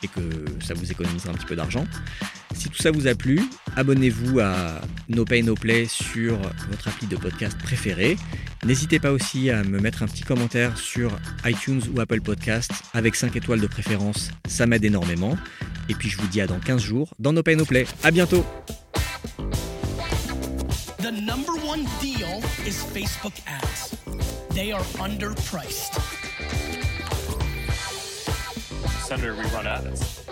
et 0.04 0.08
que 0.08 0.22
ça 0.64 0.74
vous 0.74 0.90
économisera 0.90 1.32
un 1.32 1.36
petit 1.36 1.46
peu 1.46 1.56
d'argent. 1.58 1.86
Si 2.56 2.70
tout 2.70 2.82
ça 2.82 2.92
vous 2.92 3.08
a 3.08 3.16
plu, 3.16 3.42
abonnez-vous 3.76 4.40
à 4.40 4.82
No 5.10 5.26
Pay 5.26 5.44
No 5.44 5.56
Play 5.56 5.86
sur 5.90 6.38
votre 6.70 6.88
appli 6.88 7.08
de 7.08 7.18
podcast 7.18 7.58
préféré. 7.58 8.18
N'hésitez 8.66 9.00
pas 9.00 9.12
aussi 9.12 9.50
à 9.50 9.64
me 9.64 9.80
mettre 9.80 10.04
un 10.04 10.08
petit 10.08 10.24
commentaire 10.24 10.78
sur 10.78 11.12
iTunes 11.46 11.82
ou 11.94 12.00
Apple 12.00 12.22
Podcast 12.22 12.72
avec 12.94 13.16
5 13.16 13.36
étoiles 13.36 13.62
de 13.62 13.68
préférence, 13.68 14.32
ça 14.48 14.66
m'aide 14.66 14.86
énormément. 14.86 15.38
Et 15.90 15.94
puis 15.96 16.10
je 16.10 16.18
vous 16.18 16.28
dis 16.28 16.40
à 16.40 16.48
dans 16.48 16.60
15 16.60 16.82
jours 16.82 17.14
dans 17.20 17.34
No 17.34 17.44
Pay 17.44 17.58
No 17.58 17.66
Play. 17.66 17.86
À 18.04 18.12
bientôt 18.12 18.46
is 22.68 22.84
Facebook 22.84 23.40
ads. 23.48 23.98
They 24.50 24.72
are 24.72 24.82
underpriced. 25.00 26.00
Senator, 29.04 29.36
we 29.36 29.44
run 29.46 29.68
ads. 29.68 30.26